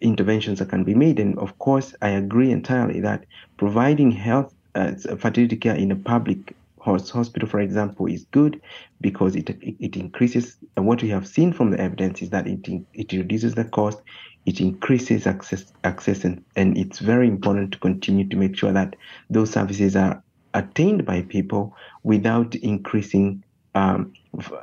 interventions 0.00 0.58
that 0.58 0.68
can 0.68 0.84
be 0.84 0.94
made. 0.94 1.18
And 1.18 1.38
of 1.38 1.58
course, 1.58 1.94
I 2.02 2.10
agree 2.10 2.50
entirely 2.50 3.00
that 3.00 3.24
providing 3.56 4.10
health 4.10 4.54
uh, 4.74 4.92
fertility 5.18 5.56
care 5.56 5.74
in 5.74 5.90
a 5.90 5.96
public 5.96 6.54
hospital, 6.86 7.48
for 7.48 7.60
example, 7.60 8.06
is 8.06 8.26
good 8.30 8.60
because 9.00 9.34
it, 9.34 9.50
it, 9.50 9.96
increases. 9.96 10.56
And 10.76 10.86
what 10.86 11.02
we 11.02 11.08
have 11.08 11.26
seen 11.26 11.52
from 11.52 11.70
the 11.70 11.80
evidence 11.80 12.22
is 12.22 12.30
that 12.30 12.46
it 12.46 12.66
it 12.94 13.12
reduces 13.12 13.54
the 13.54 13.64
cost, 13.64 14.00
it 14.44 14.60
increases 14.60 15.26
access 15.26 15.72
access, 15.82 16.24
and, 16.24 16.44
and 16.54 16.78
it's 16.78 17.00
very 17.00 17.26
important 17.26 17.72
to 17.72 17.78
continue 17.78 18.28
to 18.28 18.36
make 18.36 18.56
sure 18.56 18.72
that 18.72 18.94
those 19.30 19.50
services 19.50 19.96
are 19.96 20.22
attained 20.54 21.04
by 21.04 21.22
people 21.22 21.74
without 22.04 22.54
increasing 22.56 23.42
um, 23.74 24.12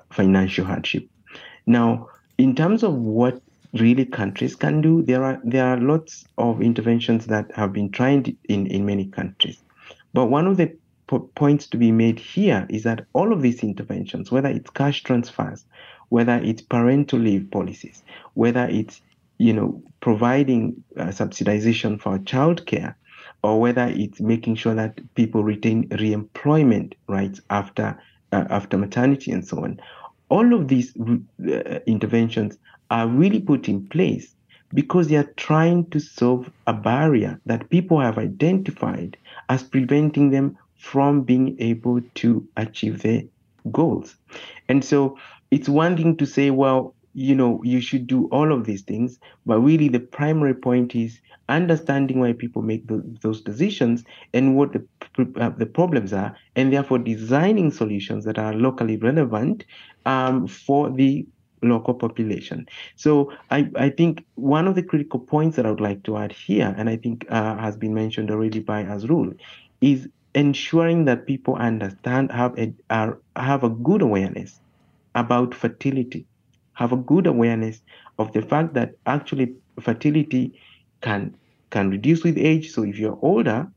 financial 0.10 0.66
hardship. 0.66 1.08
Now, 1.66 2.10
in 2.38 2.56
terms 2.56 2.84
of 2.84 2.94
what 2.96 3.42
really 3.74 4.06
countries 4.06 4.56
can 4.56 4.82
do. 4.82 5.02
There 5.02 5.24
are 5.24 5.40
there 5.44 5.66
are 5.66 5.78
lots 5.78 6.26
of 6.38 6.62
interventions 6.62 7.26
that 7.28 7.52
have 7.56 7.74
been 7.74 7.92
tried 7.92 8.36
in 8.50 8.68
in 8.68 8.86
many 8.86 9.06
countries, 9.06 9.64
but 10.14 10.26
one 10.26 10.48
of 10.48 10.58
the 10.58 10.76
po- 11.08 11.30
points 11.36 11.68
to 11.68 11.78
be 11.78 11.92
made 11.92 12.20
here 12.20 12.66
is 12.70 12.84
that 12.84 13.06
all 13.14 13.34
of 13.34 13.42
these 13.42 13.64
interventions, 13.64 14.32
whether 14.32 14.50
it's 14.50 14.70
cash 14.72 15.04
transfers, 15.04 15.66
whether 16.10 16.40
it's 16.44 16.62
parental 16.62 17.20
leave 17.20 17.50
policies, 17.52 18.04
whether 18.36 18.66
it's 18.70 19.02
you 19.40 19.54
know 19.54 19.82
providing 20.02 20.84
uh, 20.98 21.06
subsidization 21.06 22.00
for 22.00 22.20
childcare, 22.20 22.96
or 23.44 23.60
whether 23.60 23.88
it's 23.88 24.22
making 24.22 24.56
sure 24.56 24.76
that 24.76 25.00
people 25.16 25.44
retain 25.44 25.88
re-employment 26.00 26.96
rights 27.08 27.42
after 27.50 28.00
uh, 28.32 28.46
after 28.50 28.78
maternity 28.78 29.32
and 29.32 29.48
so 29.48 29.64
on. 29.64 29.80
All 30.30 30.54
of 30.54 30.68
these 30.68 30.96
uh, 30.98 31.80
interventions 31.86 32.58
are 32.90 33.08
really 33.08 33.40
put 33.40 33.68
in 33.68 33.88
place 33.88 34.36
because 34.74 35.08
they 35.08 35.16
are 35.16 35.32
trying 35.38 35.90
to 35.92 36.00
solve 36.00 36.50
a 36.68 36.74
barrier 36.74 37.40
that 37.46 37.70
people 37.70 38.00
have 38.00 38.18
identified 38.18 39.18
as 39.50 39.64
preventing 39.64 40.32
them 40.32 40.58
from 40.78 41.22
being 41.22 41.56
able 41.60 42.02
to 42.16 42.48
achieve 42.58 43.02
their 43.02 43.22
goals. 43.72 44.16
And 44.68 44.84
so 44.84 45.18
it's 45.52 45.70
one 45.70 45.96
thing 45.96 46.18
to 46.18 46.26
say, 46.26 46.50
well, 46.50 46.96
you 47.14 47.36
know, 47.36 47.62
you 47.64 47.80
should 47.80 48.08
do 48.08 48.26
all 48.30 48.52
of 48.52 48.66
these 48.66 48.82
things, 48.82 49.20
but 49.46 49.60
really 49.60 49.88
the 49.88 50.00
primary 50.00 50.56
point 50.56 50.96
is 50.96 51.20
understanding 51.48 52.20
why 52.20 52.34
people 52.34 52.62
make 52.62 52.88
the, 52.88 53.04
those 53.22 53.42
decisions 53.42 54.04
and 54.34 54.56
what 54.56 54.74
the 54.74 54.86
uh, 55.40 55.50
the 55.50 55.66
problems 55.66 56.12
are, 56.12 56.36
and 56.56 56.74
therefore 56.74 56.98
designing 56.98 57.70
solutions 57.70 58.26
that 58.26 58.40
are 58.40 58.54
locally 58.54 58.98
relevant 58.98 59.64
um, 60.08 60.48
for 60.48 60.90
the 60.90 61.26
local 61.64 61.94
population. 61.94 62.68
So 62.96 63.32
I, 63.52 63.70
I 63.76 63.90
think 63.90 64.26
one 64.36 64.68
of 64.68 64.76
the 64.76 64.84
critical 64.84 65.20
points 65.20 65.56
that 65.56 65.66
I 65.66 65.70
would 65.70 65.82
like 65.82 66.04
to 66.04 66.18
add 66.18 66.32
here, 66.32 66.74
and 66.78 66.90
I 66.90 66.98
think 66.98 67.26
uh, 67.30 67.58
has 67.58 67.78
been 67.78 67.94
mentioned 67.94 68.32
already 68.32 68.60
by 68.60 68.84
Azrul, 68.84 69.34
is 69.82 70.08
ensuring 70.36 71.06
that 71.06 71.28
people 71.28 71.56
understand, 71.56 72.32
have 72.32 72.58
a, 72.58 72.74
are, 72.90 73.20
have 73.36 73.64
a 73.64 73.70
good 73.70 74.02
awareness 74.02 74.60
about 75.16 75.54
fertility, 75.54 76.26
have 76.74 76.92
a 76.92 76.98
good 76.98 77.28
awareness 77.28 77.82
of 78.18 78.32
the 78.34 78.42
fact 78.42 78.74
that 78.74 78.96
actually 79.06 79.56
fertility 79.80 80.60
can 81.02 81.36
can 81.70 81.90
reduce 81.90 82.24
with 82.24 82.38
age. 82.38 82.72
So 82.72 82.84
if 82.84 83.00
you're 83.00 83.18
older, 83.22 83.68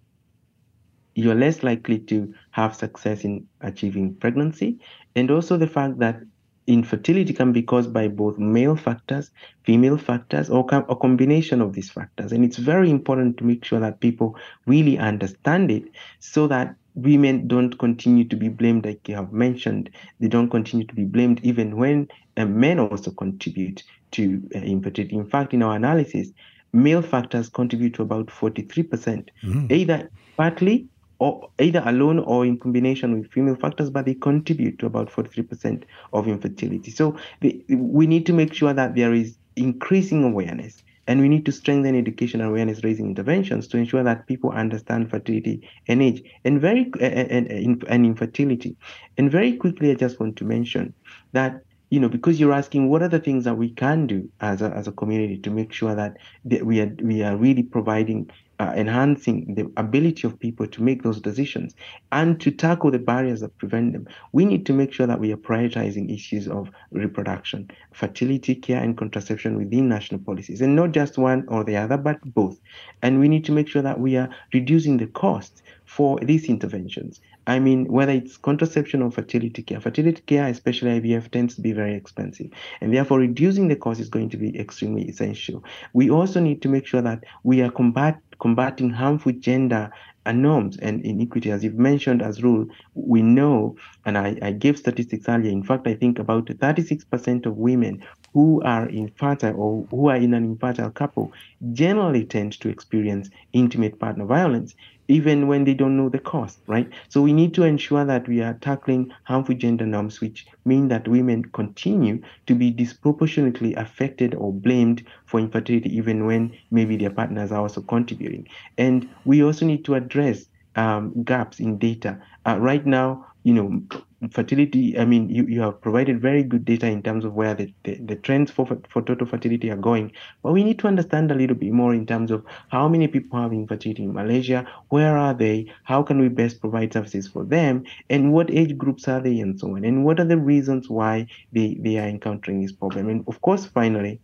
you're 1.14 1.35
less 1.35 1.62
likely 1.62 1.99
to 1.99 2.33
have 2.51 2.77
success 2.77 3.25
in 3.25 3.46
achieving 3.62 4.14
pregnancy, 4.14 4.79
and 5.14 5.31
also 5.31 5.57
the 5.57 5.66
fact 5.66 5.99
that 5.99 6.20
infertility 6.66 7.33
can 7.33 7.52
be 7.52 7.62
caused 7.62 7.92
by 7.92 8.09
both 8.09 8.38
male 8.38 8.76
factors, 8.76 9.31
female 9.64 9.96
factors, 9.96 10.50
or 10.50 10.66
a 10.70 10.96
combination 10.96 11.61
of 11.61 11.72
these 11.72 11.90
factors. 11.90 12.33
And 12.33 12.44
it's 12.44 12.57
very 12.57 12.90
important 12.90 13.38
to 13.38 13.44
make 13.44 13.64
sure 13.64 13.81
that 13.81 14.00
people 14.00 14.37
really 14.66 14.98
understand 14.98 15.70
it 15.70 15.85
so 16.18 16.46
that 16.48 16.74
women 16.94 17.46
don't 17.46 17.79
continue 17.79 18.24
to 18.24 18.37
be 18.37 18.48
blamed, 18.48 18.85
like 18.85 19.09
you 19.09 19.14
have 19.14 19.33
mentioned. 19.33 19.90
They 20.18 20.29
don't 20.29 20.50
continue 20.50 20.87
to 20.87 20.94
be 20.94 21.05
blamed 21.05 21.40
even 21.44 21.76
when 21.76 22.09
uh, 22.37 22.46
men 22.46 22.81
also 22.81 23.11
contribute 23.11 23.85
to 24.12 24.42
uh, 24.55 24.59
infertility. 24.59 25.14
In 25.14 25.26
fact, 25.26 25.55
in 25.55 25.62
our 25.62 25.76
analysis, 25.76 26.33
male 26.72 27.02
factors 27.02 27.48
contribute 27.48 27.94
to 27.94 28.02
about 28.02 28.26
43%, 28.26 29.29
mm. 29.44 29.70
either 29.70 30.11
partly 30.37 30.88
or 31.18 31.48
either 31.59 31.83
alone 31.87 32.18
or 32.18 32.44
in 32.44 32.59
combination 32.59 33.18
with 33.18 33.31
female 33.31 33.57
factors, 33.57 33.90
but 33.90 34.05
they 34.05 34.14
contribute 34.14 34.79
to 34.79 34.87
about 34.87 35.11
43% 35.11 35.85
of 36.12 36.29
infertility. 36.29 36.90
So 36.90 37.16
the, 37.40 37.64
we 37.68 38.07
need 38.07 38.26
to 38.26 38.33
make 38.33 38.52
sure 38.52 38.72
that 38.72 38.94
there 38.94 39.14
is 39.14 39.37
increasing 39.57 40.24
awareness 40.24 40.83
and 41.07 41.20
we 41.20 41.29
need 41.29 41.46
to 41.46 41.52
strengthen 41.52 41.96
education 41.96 42.40
awareness 42.40 42.83
raising 42.83 43.07
interventions 43.07 43.68
to 43.68 43.79
ensure 43.79 44.02
that 44.02 44.26
people 44.26 44.50
understand 44.50 45.11
fertility 45.11 45.68
and 45.88 46.02
age 46.02 46.22
and 46.44 46.61
very 46.61 46.90
and, 47.00 47.50
and, 47.50 47.85
and 47.88 48.07
infertility. 48.07 48.76
And 49.16 49.31
very 49.31 49.57
quickly, 49.57 49.90
I 49.90 49.94
just 49.94 50.18
want 50.18 50.37
to 50.37 50.44
mention 50.44 50.92
that 51.33 51.62
you 51.90 52.00
know 52.00 52.09
because 52.09 52.40
you're 52.40 52.52
asking 52.52 52.88
what 52.88 53.02
are 53.02 53.09
the 53.09 53.20
things 53.20 53.44
that 53.44 53.57
we 53.57 53.70
can 53.70 54.07
do 54.07 54.29
as 54.40 54.62
a, 54.62 54.70
as 54.70 54.88
a 54.88 54.92
community 54.92 55.38
to 55.38 55.50
make 55.50 55.72
sure 55.72 55.94
that, 55.94 56.16
that 56.44 56.66
we 56.66 56.81
are 56.81 56.92
we 57.00 57.22
are 57.22 57.37
really 57.37 57.62
providing 57.62 58.29
uh, 58.59 58.73
enhancing 58.77 59.55
the 59.55 59.71
ability 59.77 60.27
of 60.27 60.38
people 60.38 60.66
to 60.66 60.83
make 60.83 61.03
those 61.03 61.21
decisions 61.21 61.75
and 62.12 62.40
to 62.40 62.51
tackle 62.51 62.90
the 62.90 62.99
barriers 62.99 63.40
that 63.40 63.57
prevent 63.59 63.92
them, 63.92 64.09
we 64.33 64.45
need 64.45 64.64
to 64.66 64.73
make 64.73 64.92
sure 64.92 65.07
that 65.07 65.21
we 65.21 65.33
are 65.33 65.37
prioritizing 65.37 66.12
issues 66.12 66.49
of 66.49 66.71
reproduction, 66.92 67.71
fertility 67.92 68.55
care, 68.55 68.83
and 68.83 68.97
contraception 68.97 69.57
within 69.57 69.88
national 69.88 70.21
policies, 70.21 70.61
and 70.61 70.75
not 70.75 70.92
just 70.92 71.19
one 71.19 71.45
or 71.49 71.64
the 71.64 71.77
other, 71.77 71.97
but 71.97 72.19
both. 72.35 72.59
And 73.03 73.21
we 73.21 73.29
need 73.29 73.45
to 73.45 73.53
make 73.53 73.69
sure 73.69 73.83
that 73.83 74.01
we 74.01 74.16
are 74.16 74.31
reducing 74.53 74.97
the 74.97 75.07
costs 75.07 75.62
for 75.85 76.19
these 76.21 76.47
interventions. 76.47 77.21
I 77.47 77.61
mean, 77.61 77.87
whether 77.87 78.13
it's 78.13 78.37
contraception 78.37 79.03
or 79.03 79.11
fertility 79.11 79.63
care, 79.63 79.81
fertility 79.81 80.23
care, 80.27 80.49
especially 80.49 81.01
IVF, 81.01 81.31
tends 81.31 81.55
to 81.55 81.61
be 81.61 81.73
very 81.73 81.95
expensive. 81.95 82.51
And 82.81 82.93
therefore, 82.93 83.21
reducing 83.21 83.69
the 83.69 83.77
cost 83.77 84.01
is 84.01 84.09
going 84.09 84.31
to 84.31 84.37
be 84.37 84.59
extremely 84.59 85.09
essential. 85.09 85.63
We 85.93 86.11
also 86.11 86.41
need 86.41 86.61
to 86.63 86.69
make 86.69 86.87
sure 86.87 87.03
that 87.03 87.23
we 87.45 87.63
are 87.63 87.71
combat, 87.71 88.21
combating 88.41 88.91
harmful 88.91 89.33
gender 89.33 89.91
norms 90.33 90.77
and 90.79 91.05
inequity. 91.05 91.51
As 91.51 91.63
you've 91.63 91.79
mentioned 91.79 92.21
Azrul, 92.21 92.69
we 92.95 93.23
know, 93.23 93.77
and 94.05 94.19
I, 94.19 94.37
I 94.43 94.53
gave 94.53 94.79
statistics 94.79 95.29
earlier. 95.29 95.51
In 95.51 95.63
fact, 95.63 95.87
I 95.87 95.95
think 95.95 96.19
about 96.19 96.47
36% 96.47 97.47
of 97.47 97.57
women 97.57 98.03
who 98.33 98.61
are 98.63 98.89
infertile 98.89 99.55
or 99.57 99.87
who 99.91 100.09
are 100.09 100.17
in 100.17 100.35
an 100.35 100.45
infertile 100.45 100.91
couple 100.91 101.33
generally 101.73 102.25
tend 102.25 102.59
to 102.61 102.69
experience 102.69 103.31
intimate 103.53 103.99
partner 103.99 104.27
violence 104.27 104.75
even 105.09 105.47
when 105.49 105.64
they 105.64 105.75
don't 105.75 105.97
know 105.97 106.09
the 106.09 106.19
cause, 106.19 106.59
right? 106.66 106.90
So 107.09 107.23
we 107.23 107.33
need 107.33 107.55
to 107.55 107.62
ensure 107.64 108.05
that 108.05 108.29
we 108.29 108.40
are 108.42 108.55
tackling 108.55 109.12
harmful 109.25 109.55
gender 109.55 109.87
norms, 109.87 110.21
which 110.21 110.47
mean 110.64 110.88
that 110.88 111.09
women 111.09 111.45
continue 111.45 112.23
to 112.47 112.55
be 112.55 112.71
disproportionately 112.71 113.75
affected 113.75 114.35
or 114.35 114.53
blamed 114.53 115.05
for 115.27 115.40
infertility, 115.40 115.97
even 115.97 116.27
when 116.27 116.53
maybe 116.71 116.97
their 116.97 117.11
partners 117.11 117.53
are 117.53 117.61
also 117.62 117.83
contributing. 117.83 118.49
And 118.79 119.09
we 119.25 119.42
also 119.42 119.66
need 119.66 119.85
to 119.87 119.95
address 119.95 120.47
um, 120.77 121.23
gaps 121.25 121.61
in 121.61 121.79
data. 121.79 122.19
Uh, 122.47 122.59
right 122.59 122.85
now, 122.85 123.27
you 123.45 123.55
know, 123.55 123.83
fertility, 124.31 124.99
I 124.99 125.05
mean, 125.05 125.29
you, 125.29 125.47
you 125.47 125.61
have 125.61 125.81
provided 125.81 126.21
very 126.21 126.43
good 126.43 126.65
data 126.65 126.87
in 126.87 127.03
terms 127.03 127.25
of 127.25 127.35
where 127.35 127.55
the, 127.55 127.73
the, 127.85 127.97
the, 127.97 128.17
trends 128.17 128.51
for, 128.51 128.67
for 128.89 129.03
total 129.03 129.27
fertility 129.27 129.71
are 129.71 129.77
going. 129.77 130.12
But 130.43 130.53
we 130.53 130.65
need 130.65 130.79
to 130.81 130.89
understand 130.89 131.31
a 131.31 131.35
little 131.35 131.57
bit 131.57 131.73
more 131.73 131.95
in 131.95 132.07
terms 132.07 132.31
of 132.31 132.45
how 132.69 132.89
many 132.89 133.09
people 133.09 133.41
have 133.41 133.53
infertility 133.53 134.05
in 134.05 134.12
Malaysia, 134.12 134.67
where 134.89 135.17
are 135.17 135.35
they, 135.35 135.73
how 135.85 136.03
can 136.03 136.21
we 136.21 136.29
best 136.29 136.61
provide 136.61 136.93
services 136.93 137.29
for 137.29 137.45
them, 137.45 137.85
and 138.11 138.33
what 138.33 138.51
age 138.51 138.77
groups 138.77 139.09
are 139.09 139.21
they, 139.21 139.41
and 139.41 139.59
so 139.59 139.75
on. 139.77 139.85
And 139.85 140.05
what 140.05 140.21
are 140.21 140.25
the 140.25 140.39
reasons 140.39 140.89
why 140.89 141.27
they, 141.53 141.77
they 141.81 141.99
are 141.99 142.09
encountering 142.09 142.62
this 142.62 142.73
problem. 142.73 143.09
And 143.09 143.25
of 143.29 143.41
course, 143.41 143.67
finally, 143.67 144.21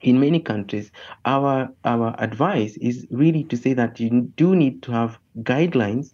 in 0.00 0.20
many 0.20 0.40
countries, 0.40 0.90
our 1.24 1.68
our 1.84 2.14
advice 2.18 2.76
is 2.76 3.06
really 3.10 3.44
to 3.44 3.56
say 3.56 3.72
that 3.72 3.98
you 3.98 4.32
do 4.36 4.54
need 4.54 4.82
to 4.82 4.92
have 4.92 5.18
guidelines, 5.42 6.12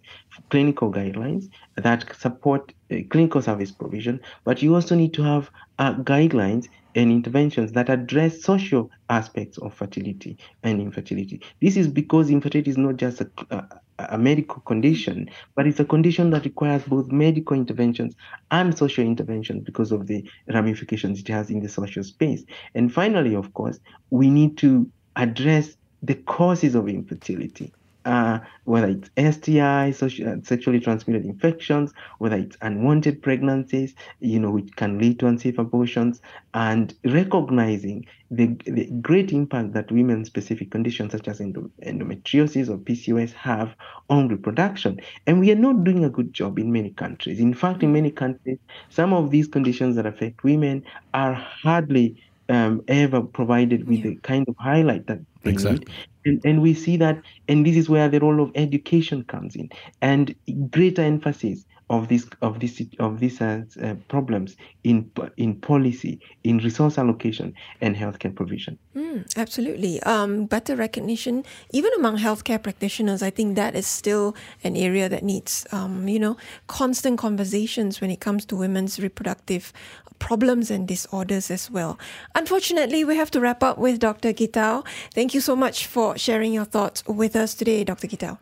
clinical 0.49 0.91
guidelines 0.91 1.49
that 1.75 2.15
support 2.17 2.73
clinical 3.09 3.41
service 3.41 3.71
provision, 3.71 4.19
but 4.43 4.61
you 4.61 4.75
also 4.75 4.95
need 4.95 5.13
to 5.13 5.23
have 5.23 5.49
uh, 5.79 5.93
guidelines 5.95 6.67
and 6.95 7.11
interventions 7.11 7.73
that 7.73 7.89
address 7.89 8.41
social 8.41 8.89
aspects 9.09 9.57
of 9.57 9.73
fertility 9.73 10.37
and 10.63 10.79
infertility. 10.79 11.41
This 11.61 11.75
is 11.75 11.87
because 11.87 12.29
infertility 12.29 12.71
is 12.71 12.77
not 12.77 12.95
just 12.95 13.21
a, 13.21 13.81
a 13.99 14.17
medical 14.17 14.61
condition, 14.61 15.29
but 15.55 15.67
it's 15.67 15.79
a 15.79 15.85
condition 15.85 16.29
that 16.29 16.45
requires 16.45 16.83
both 16.83 17.11
medical 17.11 17.57
interventions 17.57 18.15
and 18.51 18.77
social 18.77 19.03
interventions 19.03 19.63
because 19.63 19.91
of 19.91 20.07
the 20.07 20.23
ramifications 20.47 21.19
it 21.19 21.27
has 21.27 21.49
in 21.49 21.59
the 21.59 21.69
social 21.69 22.03
space. 22.03 22.45
And 22.75 22.93
finally, 22.93 23.35
of 23.35 23.53
course, 23.53 23.79
we 24.09 24.29
need 24.29 24.57
to 24.59 24.89
address 25.17 25.75
the 26.01 26.15
causes 26.15 26.75
of 26.75 26.87
infertility 26.87 27.73
uh, 28.05 28.39
whether 28.63 28.87
it's 28.87 29.37
STI, 29.37 29.91
social, 29.91 30.29
uh, 30.29 30.35
sexually 30.43 30.79
transmitted 30.79 31.25
infections, 31.25 31.93
whether 32.19 32.37
it's 32.37 32.57
unwanted 32.61 33.21
pregnancies, 33.21 33.95
you 34.19 34.39
know, 34.39 34.51
which 34.51 34.75
can 34.75 34.97
lead 34.99 35.19
to 35.19 35.27
unsafe 35.27 35.57
abortions, 35.57 36.21
and 36.53 36.93
recognizing 37.03 38.05
the, 38.31 38.47
the 38.65 38.85
great 39.01 39.31
impact 39.31 39.73
that 39.73 39.91
women-specific 39.91 40.71
conditions 40.71 41.11
such 41.11 41.27
as 41.27 41.39
endometriosis 41.39 42.69
or 42.69 42.77
PCOS 42.77 43.33
have 43.33 43.75
on 44.09 44.27
reproduction. 44.27 44.99
And 45.27 45.39
we 45.39 45.51
are 45.51 45.55
not 45.55 45.83
doing 45.83 46.03
a 46.03 46.09
good 46.09 46.33
job 46.33 46.57
in 46.57 46.71
many 46.71 46.91
countries. 46.91 47.39
In 47.39 47.53
fact, 47.53 47.83
in 47.83 47.93
many 47.93 48.11
countries, 48.11 48.57
some 48.89 49.13
of 49.13 49.31
these 49.31 49.47
conditions 49.47 49.95
that 49.95 50.05
affect 50.05 50.43
women 50.43 50.83
are 51.13 51.33
hardly 51.33 52.23
um, 52.49 52.83
ever 52.87 53.21
provided 53.21 53.87
with 53.87 54.03
the 54.03 54.15
kind 54.17 54.47
of 54.47 54.55
highlight 54.57 55.07
that 55.07 55.19
they 55.43 55.51
exactly. 55.51 55.79
need. 55.79 55.89
And, 56.25 56.45
and 56.45 56.61
we 56.61 56.73
see 56.73 56.97
that, 56.97 57.21
and 57.47 57.65
this 57.65 57.75
is 57.75 57.89
where 57.89 58.09
the 58.09 58.19
role 58.19 58.41
of 58.41 58.51
education 58.55 59.23
comes 59.23 59.55
in, 59.55 59.69
and 60.01 60.33
greater 60.71 61.01
emphasis 61.01 61.65
of 61.89 62.07
this 62.07 62.27
of 62.41 62.59
this 62.59 62.81
of 62.99 63.19
these 63.19 63.41
uh, 63.41 63.63
uh, 63.81 63.93
problems 64.07 64.55
in 64.83 65.11
in 65.37 65.55
policy, 65.55 66.19
in 66.43 66.57
resource 66.57 66.97
allocation, 66.97 67.53
and 67.81 67.95
healthcare 67.95 68.33
provision. 68.33 68.77
Mm, 68.95 69.37
absolutely, 69.37 70.01
um, 70.03 70.45
better 70.45 70.75
recognition 70.75 71.43
even 71.71 71.91
among 71.97 72.17
healthcare 72.17 72.61
practitioners. 72.61 73.21
I 73.21 73.29
think 73.29 73.55
that 73.55 73.75
is 73.75 73.85
still 73.85 74.35
an 74.63 74.75
area 74.75 75.07
that 75.09 75.23
needs 75.23 75.67
um, 75.71 76.07
you 76.07 76.19
know 76.19 76.37
constant 76.67 77.19
conversations 77.19 78.01
when 78.01 78.09
it 78.09 78.19
comes 78.19 78.45
to 78.45 78.55
women's 78.55 78.99
reproductive 78.99 79.71
problems 80.17 80.71
and 80.71 80.87
disorders 80.87 81.51
as 81.51 81.69
well. 81.69 81.99
Unfortunately, 82.33 83.03
we 83.03 83.15
have 83.15 83.29
to 83.31 83.39
wrap 83.39 83.61
up 83.61 83.77
with 83.77 83.99
Dr. 83.99 84.33
Gitau. 84.33 84.85
Thank 85.13 85.33
you 85.33 85.41
so 85.41 85.55
much 85.55 85.87
for 85.87 86.17
sharing 86.17 86.53
your 86.53 86.65
thoughts 86.65 87.05
with 87.05 87.35
us 87.35 87.53
today, 87.53 87.83
Dr. 87.83 88.07
Gitau. 88.07 88.37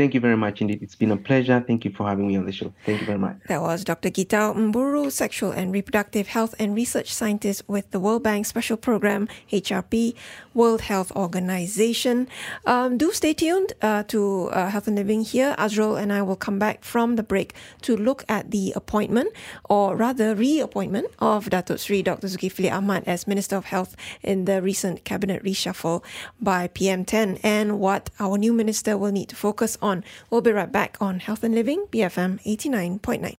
Thank 0.00 0.14
you 0.14 0.20
very 0.20 0.36
much 0.38 0.62
indeed. 0.62 0.80
It's 0.80 0.94
been 0.94 1.10
a 1.10 1.16
pleasure. 1.18 1.62
Thank 1.66 1.84
you 1.84 1.90
for 1.90 2.08
having 2.08 2.26
me 2.26 2.34
on 2.34 2.46
the 2.46 2.52
show. 2.52 2.72
Thank 2.86 3.00
you 3.00 3.06
very 3.06 3.18
much. 3.18 3.36
That 3.48 3.60
was 3.60 3.84
Dr. 3.84 4.08
Gitau 4.08 4.56
Mburu, 4.56 5.12
sexual 5.12 5.50
and 5.50 5.74
reproductive 5.74 6.28
health 6.28 6.54
and 6.58 6.74
research 6.74 7.12
scientist 7.12 7.60
with 7.68 7.90
the 7.90 8.00
World 8.00 8.22
Bank 8.22 8.46
Special 8.46 8.78
Program, 8.78 9.28
HRP, 9.52 10.14
World 10.54 10.80
Health 10.80 11.12
Organization. 11.12 12.28
Um, 12.64 12.96
do 12.96 13.12
stay 13.12 13.34
tuned 13.34 13.74
uh, 13.82 14.04
to 14.04 14.48
uh, 14.52 14.70
Health 14.70 14.88
and 14.88 14.96
Living 14.96 15.20
here. 15.20 15.54
Azrul 15.58 16.00
and 16.00 16.14
I 16.14 16.22
will 16.22 16.34
come 16.34 16.58
back 16.58 16.82
from 16.82 17.16
the 17.16 17.22
break 17.22 17.52
to 17.82 17.94
look 17.94 18.24
at 18.26 18.52
the 18.52 18.72
appointment, 18.74 19.34
or 19.68 19.96
rather 19.96 20.34
reappointment, 20.34 21.08
of 21.18 21.50
Datuk 21.50 21.78
Sri 21.78 22.00
Dr. 22.00 22.26
Dzulkefly 22.26 22.72
Ahmad 22.72 23.04
as 23.06 23.26
Minister 23.26 23.56
of 23.56 23.66
Health 23.66 23.96
in 24.22 24.46
the 24.46 24.62
recent 24.62 25.04
cabinet 25.04 25.44
reshuffle 25.44 26.02
by 26.40 26.68
PM10 26.68 27.38
and 27.44 27.78
what 27.78 28.08
our 28.18 28.38
new 28.38 28.54
minister 28.54 28.96
will 28.96 29.12
need 29.12 29.28
to 29.28 29.36
focus 29.36 29.76
on 29.82 29.89
on. 29.90 30.04
We'll 30.30 30.40
be 30.40 30.52
right 30.52 30.72
back 30.72 30.96
on 31.00 31.20
Health 31.20 31.44
and 31.44 31.54
Living, 31.54 31.84
BFM 31.90 32.42
89.9. 32.44 33.34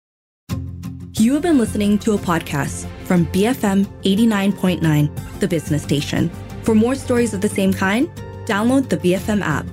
You 1.20 1.34
have 1.34 1.44
been 1.44 1.58
listening 1.58 2.00
to 2.00 2.14
a 2.14 2.18
podcast 2.18 2.88
from 3.06 3.26
BFM 3.28 3.86
89.9, 4.04 5.40
the 5.40 5.48
business 5.48 5.84
station. 5.84 6.30
For 6.64 6.74
more 6.76 6.96
stories 6.96 7.34
of 7.34 7.42
the 7.42 7.50
same 7.50 7.74
kind, 7.74 8.10
download 8.46 8.90
the 8.90 8.98
BFM 8.98 9.42
app. 9.42 9.66